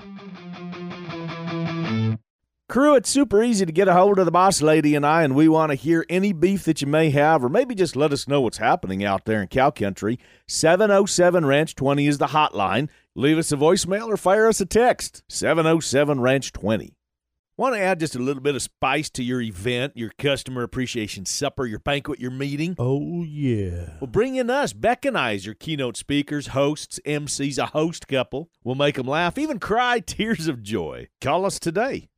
Crew, 2.69 2.95
it's 2.95 3.11
super 3.11 3.43
easy 3.43 3.67
to 3.67 3.73
get 3.73 3.89
a 3.89 3.93
hold 3.93 4.19
of 4.19 4.25
the 4.25 4.31
boss 4.31 4.63
lady 4.63 4.95
and 4.95 5.05
I, 5.05 5.25
and 5.25 5.35
we 5.35 5.47
want 5.47 5.71
to 5.71 5.75
hear 5.75 6.07
any 6.09 6.33
beef 6.33 6.65
that 6.65 6.81
you 6.81 6.87
may 6.87 7.11
have, 7.11 7.45
or 7.45 7.51
maybe 7.51 7.75
just 7.75 7.97
let 7.97 8.13
us 8.13 8.27
know 8.27 8.41
what's 8.41 8.59
happening 8.59 9.05
out 9.05 9.27
there 9.27 9.43
in 9.43 9.49
cow 9.49 9.71
country. 9.71 10.19
707 10.49 11.45
Ranch 11.45 11.75
20 11.75 12.07
is 12.07 12.17
the 12.19 12.29
hotline. 12.29 12.89
Leave 13.15 13.37
us 13.37 13.53
a 13.53 13.57
voicemail 13.57 14.09
or 14.09 14.17
fire 14.17 14.49
us 14.49 14.61
a 14.61 14.67
text. 14.67 15.23
707 15.29 16.21
Ranch 16.21 16.53
20. 16.53 16.95
Want 17.59 17.75
to 17.75 17.81
add 17.81 18.01
just 18.01 18.17
a 18.17 18.19
little 18.19 18.43
bit 18.43 18.55
of 18.55 18.63
spice 18.63 19.11
to 19.11 19.23
your 19.23 19.43
event, 19.43 19.93
your 19.95 20.11
customer 20.17 20.63
appreciation 20.63 21.27
supper, 21.27 21.67
your 21.67 21.81
banquet, 21.81 22.19
your 22.19 22.31
meeting? 22.31 22.75
Oh, 22.79 23.23
yeah. 23.23 23.91
Well, 24.01 24.09
bring 24.11 24.37
in 24.37 24.49
us. 24.49 24.73
Beck 24.73 25.05
and 25.05 25.19
I 25.19 25.35
as 25.35 25.45
your 25.45 25.55
keynote 25.55 25.99
speakers, 25.99 26.49
hosts, 26.49 26.99
MCs, 27.05 27.59
a 27.59 27.67
host 27.67 28.09
couple. 28.09 28.49
We'll 28.65 28.77
make 28.77 28.95
them 28.95 29.07
laugh, 29.07 29.37
even 29.37 29.59
cry 29.59 30.01
tears 30.07 30.49
of 30.49 30.63
joy. 30.63 31.09
Call 31.21 31.45
us 31.45 31.61
today. 31.61 32.09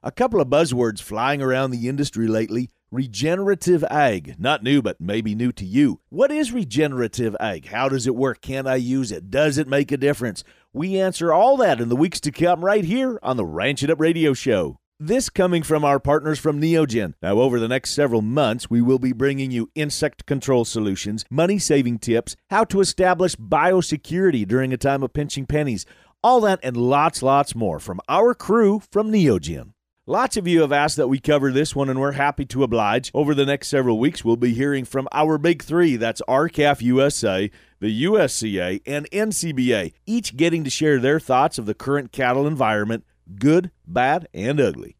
A 0.00 0.12
couple 0.12 0.40
of 0.40 0.46
buzzwords 0.46 1.02
flying 1.02 1.42
around 1.42 1.72
the 1.72 1.88
industry 1.88 2.28
lately 2.28 2.70
regenerative 2.92 3.82
ag. 3.90 4.36
Not 4.38 4.62
new, 4.62 4.80
but 4.80 5.00
maybe 5.00 5.34
new 5.34 5.50
to 5.50 5.64
you. 5.64 5.98
What 6.08 6.30
is 6.30 6.52
regenerative 6.52 7.34
ag? 7.40 7.66
How 7.66 7.88
does 7.88 8.06
it 8.06 8.14
work? 8.14 8.40
Can 8.40 8.68
I 8.68 8.76
use 8.76 9.10
it? 9.10 9.28
Does 9.28 9.58
it 9.58 9.66
make 9.66 9.90
a 9.90 9.96
difference? 9.96 10.44
We 10.72 11.00
answer 11.00 11.32
all 11.32 11.56
that 11.56 11.80
in 11.80 11.88
the 11.88 11.96
weeks 11.96 12.20
to 12.20 12.30
come 12.30 12.64
right 12.64 12.84
here 12.84 13.18
on 13.24 13.36
the 13.36 13.44
Ranch 13.44 13.82
It 13.82 13.90
Up 13.90 13.98
Radio 13.98 14.34
Show. 14.34 14.78
This 15.00 15.30
coming 15.30 15.64
from 15.64 15.84
our 15.84 15.98
partners 15.98 16.38
from 16.38 16.60
Neogen. 16.60 17.14
Now, 17.20 17.40
over 17.40 17.58
the 17.58 17.68
next 17.68 17.90
several 17.90 18.22
months, 18.22 18.70
we 18.70 18.80
will 18.80 19.00
be 19.00 19.12
bringing 19.12 19.50
you 19.50 19.68
insect 19.74 20.26
control 20.26 20.64
solutions, 20.64 21.24
money 21.28 21.58
saving 21.58 21.98
tips, 21.98 22.36
how 22.50 22.62
to 22.64 22.80
establish 22.80 23.34
biosecurity 23.34 24.46
during 24.46 24.72
a 24.72 24.76
time 24.76 25.02
of 25.02 25.12
pinching 25.12 25.46
pennies, 25.46 25.86
all 26.22 26.40
that 26.42 26.60
and 26.62 26.76
lots, 26.76 27.20
lots 27.20 27.56
more 27.56 27.80
from 27.80 28.00
our 28.08 28.32
crew 28.32 28.80
from 28.92 29.10
Neogen. 29.10 29.72
Lots 30.08 30.38
of 30.38 30.48
you 30.48 30.62
have 30.62 30.72
asked 30.72 30.96
that 30.96 31.08
we 31.08 31.18
cover 31.18 31.52
this 31.52 31.76
one, 31.76 31.90
and 31.90 32.00
we're 32.00 32.12
happy 32.12 32.46
to 32.46 32.62
oblige. 32.62 33.10
Over 33.12 33.34
the 33.34 33.44
next 33.44 33.68
several 33.68 33.98
weeks, 33.98 34.24
we'll 34.24 34.36
be 34.36 34.54
hearing 34.54 34.86
from 34.86 35.06
our 35.12 35.36
big 35.36 35.62
three 35.62 35.96
that's 35.96 36.22
R-CALF 36.26 36.80
USA, 36.80 37.50
the 37.80 38.04
USCA, 38.04 38.80
and 38.86 39.06
NCBA, 39.10 39.92
each 40.06 40.34
getting 40.34 40.64
to 40.64 40.70
share 40.70 40.98
their 40.98 41.20
thoughts 41.20 41.58
of 41.58 41.66
the 41.66 41.74
current 41.74 42.10
cattle 42.10 42.46
environment, 42.46 43.04
good, 43.38 43.70
bad, 43.86 44.28
and 44.32 44.58
ugly. 44.58 44.96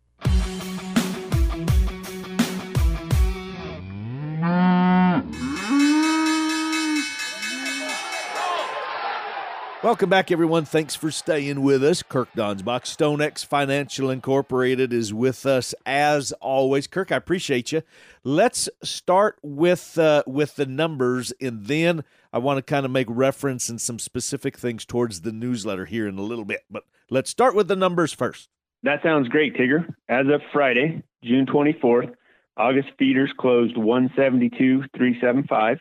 Welcome 9.80 10.10
back, 10.10 10.32
everyone. 10.32 10.64
Thanks 10.64 10.96
for 10.96 11.12
staying 11.12 11.62
with 11.62 11.84
us. 11.84 12.02
Kirk 12.02 12.28
Donsbach, 12.36 12.82
StoneX 12.82 13.46
Financial 13.46 14.10
Incorporated, 14.10 14.92
is 14.92 15.14
with 15.14 15.46
us 15.46 15.72
as 15.86 16.32
always. 16.40 16.88
Kirk, 16.88 17.12
I 17.12 17.16
appreciate 17.16 17.70
you. 17.70 17.82
Let's 18.24 18.68
start 18.82 19.38
with 19.40 19.96
uh, 19.96 20.24
with 20.26 20.56
the 20.56 20.66
numbers, 20.66 21.32
and 21.40 21.66
then 21.66 22.02
I 22.32 22.38
want 22.38 22.58
to 22.58 22.62
kind 22.62 22.86
of 22.86 22.90
make 22.90 23.06
reference 23.08 23.68
and 23.68 23.80
some 23.80 24.00
specific 24.00 24.58
things 24.58 24.84
towards 24.84 25.20
the 25.20 25.30
newsletter 25.30 25.84
here 25.84 26.08
in 26.08 26.18
a 26.18 26.22
little 26.22 26.44
bit. 26.44 26.64
But 26.68 26.82
let's 27.08 27.30
start 27.30 27.54
with 27.54 27.68
the 27.68 27.76
numbers 27.76 28.12
first. 28.12 28.48
That 28.82 29.00
sounds 29.04 29.28
great, 29.28 29.54
Tigger. 29.54 29.94
As 30.08 30.26
of 30.26 30.40
Friday, 30.52 31.04
June 31.22 31.46
24th, 31.46 32.12
August 32.56 32.88
feeders 32.98 33.30
closed 33.38 33.76
172.375. 33.76 35.78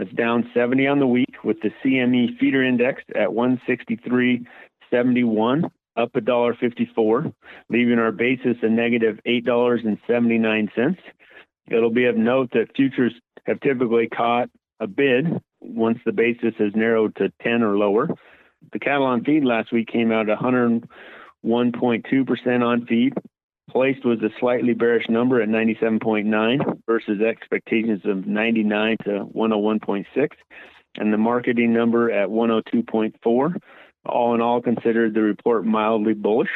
That's 0.00 0.12
down 0.12 0.50
70 0.54 0.86
on 0.86 0.98
the 0.98 1.06
week 1.06 1.34
with 1.44 1.60
the 1.60 1.70
CME 1.84 2.38
feeder 2.38 2.64
index 2.64 3.02
at 3.14 3.28
163.71, 3.28 5.64
up 5.94 6.12
$1.54, 6.14 7.34
leaving 7.68 7.98
our 7.98 8.10
basis 8.10 8.56
a 8.62 8.70
negative 8.70 9.20
$8.79. 9.26 10.96
It'll 11.70 11.90
be 11.90 12.06
of 12.06 12.16
note 12.16 12.48
that 12.52 12.74
futures 12.74 13.12
have 13.44 13.60
typically 13.60 14.08
caught 14.08 14.48
a 14.80 14.86
bid 14.86 15.26
once 15.60 15.98
the 16.06 16.12
basis 16.12 16.54
has 16.56 16.74
narrowed 16.74 17.14
to 17.16 17.30
10 17.42 17.62
or 17.62 17.76
lower. 17.76 18.08
The 18.72 18.78
cattle 18.78 19.04
on 19.04 19.22
feed 19.22 19.44
last 19.44 19.70
week 19.70 19.88
came 19.88 20.12
out 20.12 20.28
101.2% 20.28 22.64
on 22.64 22.86
feed, 22.86 23.12
Placed 23.70 24.04
was 24.04 24.20
a 24.22 24.30
slightly 24.40 24.74
bearish 24.74 25.08
number 25.08 25.40
at 25.40 25.48
97.9 25.48 26.82
versus 26.86 27.20
expectations 27.20 28.00
of 28.04 28.26
99 28.26 28.96
to 29.04 29.26
101.6, 29.32 30.28
and 30.96 31.12
the 31.12 31.16
marketing 31.16 31.72
number 31.72 32.10
at 32.10 32.28
102.4. 32.28 33.56
All 34.06 34.34
in 34.34 34.40
all, 34.40 34.60
considered 34.60 35.14
the 35.14 35.20
report 35.20 35.64
mildly 35.64 36.14
bullish. 36.14 36.50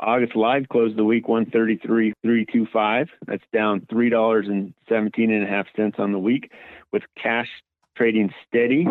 August 0.00 0.34
live 0.34 0.68
closed 0.68 0.96
the 0.96 1.04
week 1.04 1.26
133.325. 1.26 3.08
That's 3.26 3.44
down 3.52 3.86
three 3.88 4.08
dollars 4.08 4.46
and 4.48 4.74
seventeen 4.88 5.30
and 5.30 5.44
a 5.44 5.46
half 5.46 5.66
cents 5.76 5.96
on 5.98 6.10
the 6.10 6.18
week, 6.18 6.50
with 6.90 7.02
cash 7.22 7.48
trading 8.00 8.32
steady 8.48 8.86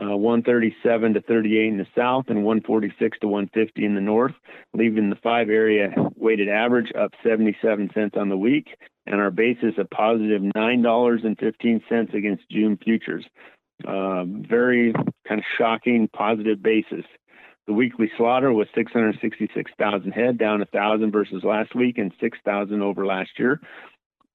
uh, 0.00 0.16
137 0.16 1.14
to 1.14 1.22
38 1.22 1.68
in 1.68 1.78
the 1.78 1.86
south 1.96 2.26
and 2.28 2.44
146 2.44 3.18
to 3.20 3.26
150 3.26 3.84
in 3.84 3.94
the 3.94 4.00
north, 4.00 4.34
leaving 4.74 5.08
the 5.08 5.16
five 5.16 5.48
area 5.48 5.88
weighted 6.16 6.50
average 6.50 6.92
up 6.98 7.12
77 7.22 7.90
cents 7.94 8.14
on 8.18 8.28
the 8.28 8.36
week, 8.36 8.68
and 9.06 9.20
our 9.20 9.30
basis 9.30 9.74
a 9.78 9.84
positive 9.86 10.42
$9.15 10.54 12.14
against 12.14 12.42
June 12.50 12.78
futures. 12.82 13.24
Uh, 13.86 14.24
very 14.24 14.92
kind 15.26 15.40
of 15.40 15.44
shocking 15.56 16.08
positive 16.14 16.62
basis. 16.62 17.04
The 17.66 17.72
weekly 17.72 18.10
slaughter 18.18 18.52
was 18.52 18.68
666,000 18.74 20.12
head, 20.12 20.36
down 20.36 20.58
1,000 20.58 21.10
versus 21.10 21.42
last 21.42 21.74
week 21.74 21.96
and 21.96 22.12
6,000 22.20 22.82
over 22.82 23.06
last 23.06 23.30
year. 23.38 23.60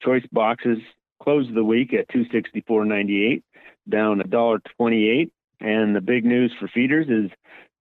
Choice 0.01 0.25
boxes 0.31 0.79
closed 1.21 1.53
the 1.53 1.63
week 1.63 1.93
at 1.93 2.07
264.98, 2.09 3.43
down 3.89 4.19
$1.28 4.21 5.29
and 5.59 5.95
the 5.95 6.01
big 6.01 6.25
news 6.25 6.53
for 6.59 6.67
feeders 6.67 7.07
is 7.07 7.31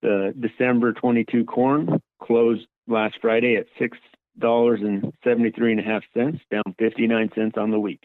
the 0.02 0.34
December 0.38 0.92
22 0.92 1.44
corn 1.44 2.00
closed 2.22 2.66
last 2.86 3.16
Friday 3.20 3.56
at 3.56 3.66
six 3.78 3.98
dollars 4.38 4.80
and 4.82 5.12
seventy 5.24 5.50
three 5.50 5.72
and 5.72 5.80
a 5.80 5.82
half 5.82 6.02
cents, 6.14 6.40
down 6.50 6.62
fifty 6.78 7.06
nine 7.06 7.30
cents 7.34 7.56
on 7.56 7.70
the 7.70 7.80
week. 7.80 8.02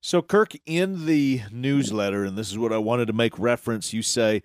So, 0.00 0.22
Kirk, 0.22 0.52
in 0.66 1.06
the 1.06 1.42
newsletter, 1.50 2.24
and 2.24 2.36
this 2.36 2.50
is 2.50 2.58
what 2.58 2.72
I 2.72 2.78
wanted 2.78 3.06
to 3.06 3.12
make 3.12 3.38
reference, 3.38 3.92
you 3.92 4.02
say 4.02 4.42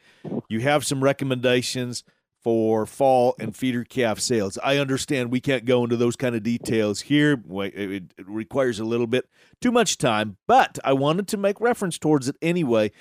you 0.50 0.62
have 0.62 0.86
some 0.86 1.04
recommendations 1.04 2.04
for 2.44 2.86
fall 2.86 3.36
and 3.40 3.56
feeder 3.56 3.84
calf 3.84 4.20
sales. 4.20 4.58
I 4.64 4.78
understand 4.78 5.32
we 5.32 5.42
can't 5.42 5.66
go 5.66 5.84
into 5.84 5.98
those 5.98 6.16
kind 6.16 6.36
of 6.36 6.44
details 6.44 7.02
here. 7.02 7.42
It 7.50 8.14
requires 8.26 8.80
a 8.80 8.86
little 8.86 9.08
bit 9.08 9.30
too 9.62 9.72
much 9.72 9.98
time, 9.98 10.38
but 10.48 10.80
I 10.84 10.94
wanted 10.94 11.28
to 11.30 11.38
make 11.38 11.62
reference 11.62 12.00
towards 12.00 12.28
it 12.28 12.36
anyway. 12.42 12.92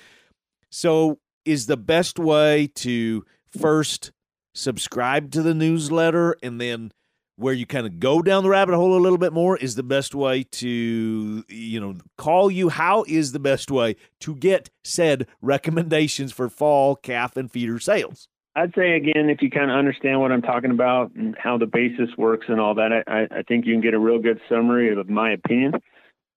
So, 0.69 1.19
is 1.43 1.65
the 1.65 1.77
best 1.77 2.19
way 2.19 2.69
to 2.75 3.25
first 3.49 4.11
subscribe 4.53 5.31
to 5.31 5.41
the 5.41 5.53
newsletter 5.53 6.35
and 6.43 6.61
then 6.61 6.91
where 7.35 7.53
you 7.53 7.65
kind 7.65 7.87
of 7.87 7.99
go 7.99 8.21
down 8.21 8.43
the 8.43 8.49
rabbit 8.49 8.75
hole 8.75 8.95
a 8.95 9.01
little 9.01 9.17
bit 9.17 9.33
more 9.33 9.57
is 9.57 9.75
the 9.75 9.83
best 9.83 10.13
way 10.13 10.43
to 10.43 11.43
you 11.47 11.79
know 11.79 11.95
call 12.17 12.51
you 12.51 12.69
how 12.69 13.03
is 13.07 13.31
the 13.31 13.39
best 13.39 13.71
way 13.71 13.95
to 14.19 14.35
get 14.35 14.69
said 14.83 15.25
recommendations 15.41 16.31
for 16.31 16.49
fall 16.49 16.95
calf 16.95 17.35
and 17.37 17.51
feeder 17.51 17.79
sales 17.79 18.27
I'd 18.55 18.73
say 18.75 18.95
again, 18.95 19.29
if 19.29 19.41
you 19.41 19.49
kind 19.49 19.71
of 19.71 19.77
understand 19.77 20.19
what 20.19 20.31
I'm 20.31 20.41
talking 20.41 20.71
about 20.71 21.13
and 21.15 21.35
how 21.41 21.57
the 21.57 21.65
basis 21.65 22.09
works 22.17 22.47
and 22.49 22.59
all 22.59 22.75
that, 22.75 23.03
I, 23.07 23.27
I 23.33 23.43
think 23.43 23.65
you 23.65 23.73
can 23.73 23.81
get 23.81 23.93
a 23.93 23.99
real 23.99 24.19
good 24.19 24.41
summary 24.49 24.97
of 24.97 25.09
my 25.09 25.31
opinion 25.31 25.73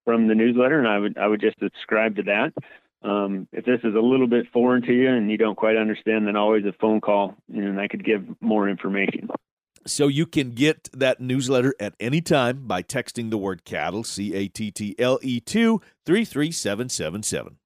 from 0.04 0.28
the 0.28 0.34
newsletter, 0.34 0.78
and 0.78 0.86
I 0.86 0.98
would 0.98 1.18
I 1.18 1.26
would 1.26 1.40
just 1.40 1.58
subscribe 1.58 2.16
to 2.16 2.22
that. 2.24 2.52
Um, 3.08 3.48
if 3.52 3.64
this 3.64 3.80
is 3.82 3.94
a 3.94 4.00
little 4.00 4.28
bit 4.28 4.46
foreign 4.52 4.82
to 4.82 4.92
you 4.92 5.10
and 5.10 5.30
you 5.30 5.36
don't 5.36 5.56
quite 5.56 5.76
understand, 5.76 6.26
then 6.26 6.36
always 6.36 6.64
a 6.64 6.72
phone 6.80 7.00
call, 7.00 7.34
and 7.52 7.80
I 7.80 7.88
could 7.88 8.04
give 8.04 8.22
more 8.40 8.68
information. 8.68 9.28
So 9.86 10.08
you 10.08 10.24
can 10.24 10.52
get 10.52 10.88
that 10.94 11.20
newsletter 11.20 11.74
at 11.78 11.94
any 12.00 12.22
time 12.22 12.66
by 12.66 12.82
texting 12.82 13.30
the 13.30 13.36
word 13.36 13.64
cattle, 13.64 14.04
C 14.04 14.34
A 14.34 14.48
T 14.48 14.70
T 14.70 14.94
L 14.98 15.18
E 15.20 15.40
2 15.40 15.80
33777. 16.06 17.58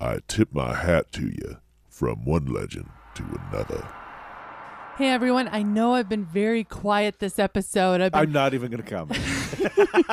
I 0.00 0.20
tip 0.28 0.54
my 0.54 0.74
hat 0.74 1.12
to 1.12 1.26
you 1.26 1.58
from 1.88 2.24
one 2.24 2.46
legend 2.46 2.88
to 3.14 3.40
another. 3.50 3.86
Hey 4.96 5.08
everyone, 5.08 5.48
I 5.50 5.62
know 5.62 5.94
I've 5.94 6.08
been 6.08 6.26
very 6.26 6.62
quiet 6.62 7.20
this 7.20 7.38
episode. 7.38 8.00
I've 8.00 8.12
been, 8.12 8.20
I'm 8.20 8.32
not 8.32 8.52
even 8.52 8.70
going 8.70 8.82
to 8.82 8.90
comment. 8.90 9.18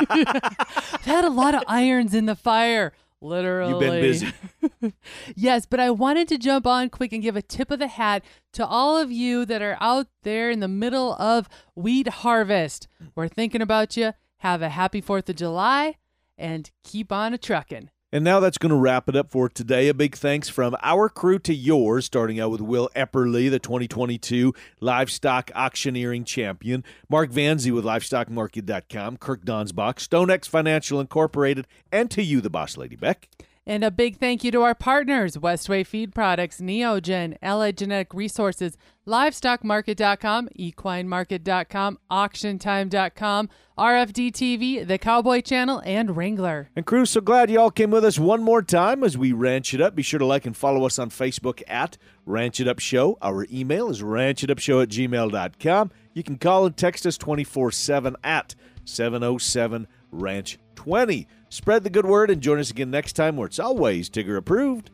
I've 0.10 1.04
had 1.04 1.26
a 1.26 1.30
lot 1.30 1.56
of 1.56 1.64
irons 1.68 2.14
in 2.14 2.26
the 2.26 2.36
fire. 2.36 2.94
Literally. 3.20 3.72
You've 3.72 3.80
been 3.80 4.02
busy. 4.02 4.94
yes, 5.36 5.66
but 5.66 5.80
I 5.80 5.90
wanted 5.90 6.28
to 6.30 6.38
jump 6.38 6.68
on 6.68 6.90
quick 6.90 7.12
and 7.12 7.22
give 7.24 7.36
a 7.36 7.42
tip 7.42 7.72
of 7.72 7.80
the 7.80 7.88
hat 7.88 8.24
to 8.54 8.66
all 8.66 8.98
of 8.98 9.12
you 9.12 9.44
that 9.46 9.62
are 9.62 9.78
out 9.82 10.08
there 10.24 10.50
in 10.50 10.60
the 10.60 10.68
middle 10.68 11.16
of 11.16 11.50
wheat 11.76 12.08
harvest. 12.08 12.88
We're 13.16 13.28
thinking 13.28 13.62
about 13.62 13.98
you. 13.98 14.14
Have 14.38 14.62
a 14.62 14.70
happy 14.70 15.02
4th 15.02 15.30
of 15.30 15.36
July 15.36 15.96
and 16.38 16.70
keep 16.84 17.12
on 17.12 17.34
a 17.34 17.38
trucking. 17.38 17.90
And 18.10 18.24
now 18.24 18.40
that's 18.40 18.58
going 18.58 18.70
to 18.70 18.78
wrap 18.78 19.10
it 19.10 19.18
up 19.18 19.30
for 19.30 19.50
today. 19.50 19.90
A 19.90 19.94
big 19.94 20.16
thanks 20.16 20.48
from 20.48 20.78
our 20.82 21.10
crew 21.10 21.40
to 21.40 21.54
yours, 21.54 22.06
starting 22.06 22.40
out 22.40 22.52
with 22.52 22.62
Will 22.62 22.90
Epperly, 22.96 23.50
the 23.50 23.60
2022 23.60 24.54
Livestock 24.80 25.52
Auctioneering 25.54 26.24
Champion, 26.24 26.86
Mark 27.10 27.32
Van 27.32 27.60
Zee 27.60 27.72
with 27.72 27.84
LivestockMarket.com, 27.84 29.18
Kirk 29.18 29.44
Donsbach, 29.44 29.96
StoneX 29.96 30.48
Financial 30.48 31.02
Incorporated, 31.02 31.68
and 31.92 32.10
to 32.12 32.24
you, 32.24 32.40
the 32.40 32.50
boss 32.50 32.78
lady, 32.78 32.96
Beck. 32.96 33.28
And 33.68 33.84
a 33.84 33.92
big 33.92 34.18
thank 34.18 34.46
you 34.46 34.52
to 34.52 34.62
our 34.62 34.74
partners 34.74 35.36
Westway 35.36 35.86
Feed 35.86 36.16
Products, 36.16 36.62
Neogen, 36.62 37.38
Allied 37.42 37.78
Genetic 37.78 38.14
Resources, 38.14 38.78
LivestockMarket.com, 39.06 40.48
EquineMarket.com, 40.58 42.00
AuctionTime.com, 42.10 43.50
RFD 43.78 44.32
TV, 44.32 44.88
The 44.88 44.98
Cowboy 44.98 45.42
Channel, 45.42 45.82
and 45.86 46.16
Wrangler. 46.16 46.70
And 46.78 46.86
crew, 46.86 47.06
so 47.06 47.20
glad 47.20 47.50
y'all 47.52 47.70
came 47.70 47.92
with 47.92 48.06
us 48.06 48.18
one 48.18 48.42
more 48.42 48.62
time 48.62 49.04
as 49.04 49.18
we 49.18 49.34
ranch 49.34 49.74
it 49.74 49.82
up. 49.82 49.96
Be 49.96 50.02
sure 50.02 50.20
to 50.20 50.26
like 50.26 50.46
and 50.46 50.56
follow 50.56 50.86
us 50.86 50.98
on 50.98 51.10
Facebook 51.10 51.62
at 51.68 51.98
Ranch 52.26 52.62
It 52.62 52.70
Up 52.70 52.80
Show. 52.80 53.18
Our 53.22 53.46
email 53.52 53.90
is 53.90 54.02
ranchitupshow 54.02 54.84
at 54.84 54.90
gmail.com. 54.90 55.92
You 56.14 56.24
can 56.24 56.38
call 56.38 56.66
and 56.66 56.78
text 56.78 57.06
us 57.06 57.18
24 57.18 57.72
7 57.74 58.16
at 58.24 58.56
707 58.86 59.88
Ranch 60.10 60.58
20. 60.78 61.28
Spread 61.50 61.84
the 61.84 61.90
good 61.90 62.06
word 62.06 62.30
and 62.30 62.42
join 62.42 62.60
us 62.60 62.72
again 62.72 62.92
next 62.92 63.14
time 63.14 63.36
where 63.36 63.48
it's 63.48 63.60
always 63.60 64.10
Tigger 64.10 64.38
approved. 64.38 64.90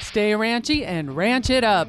Stay 0.00 0.32
ranchy 0.32 0.84
and 0.84 1.14
ranch 1.16 1.50
it 1.50 1.62
up. 1.62 1.86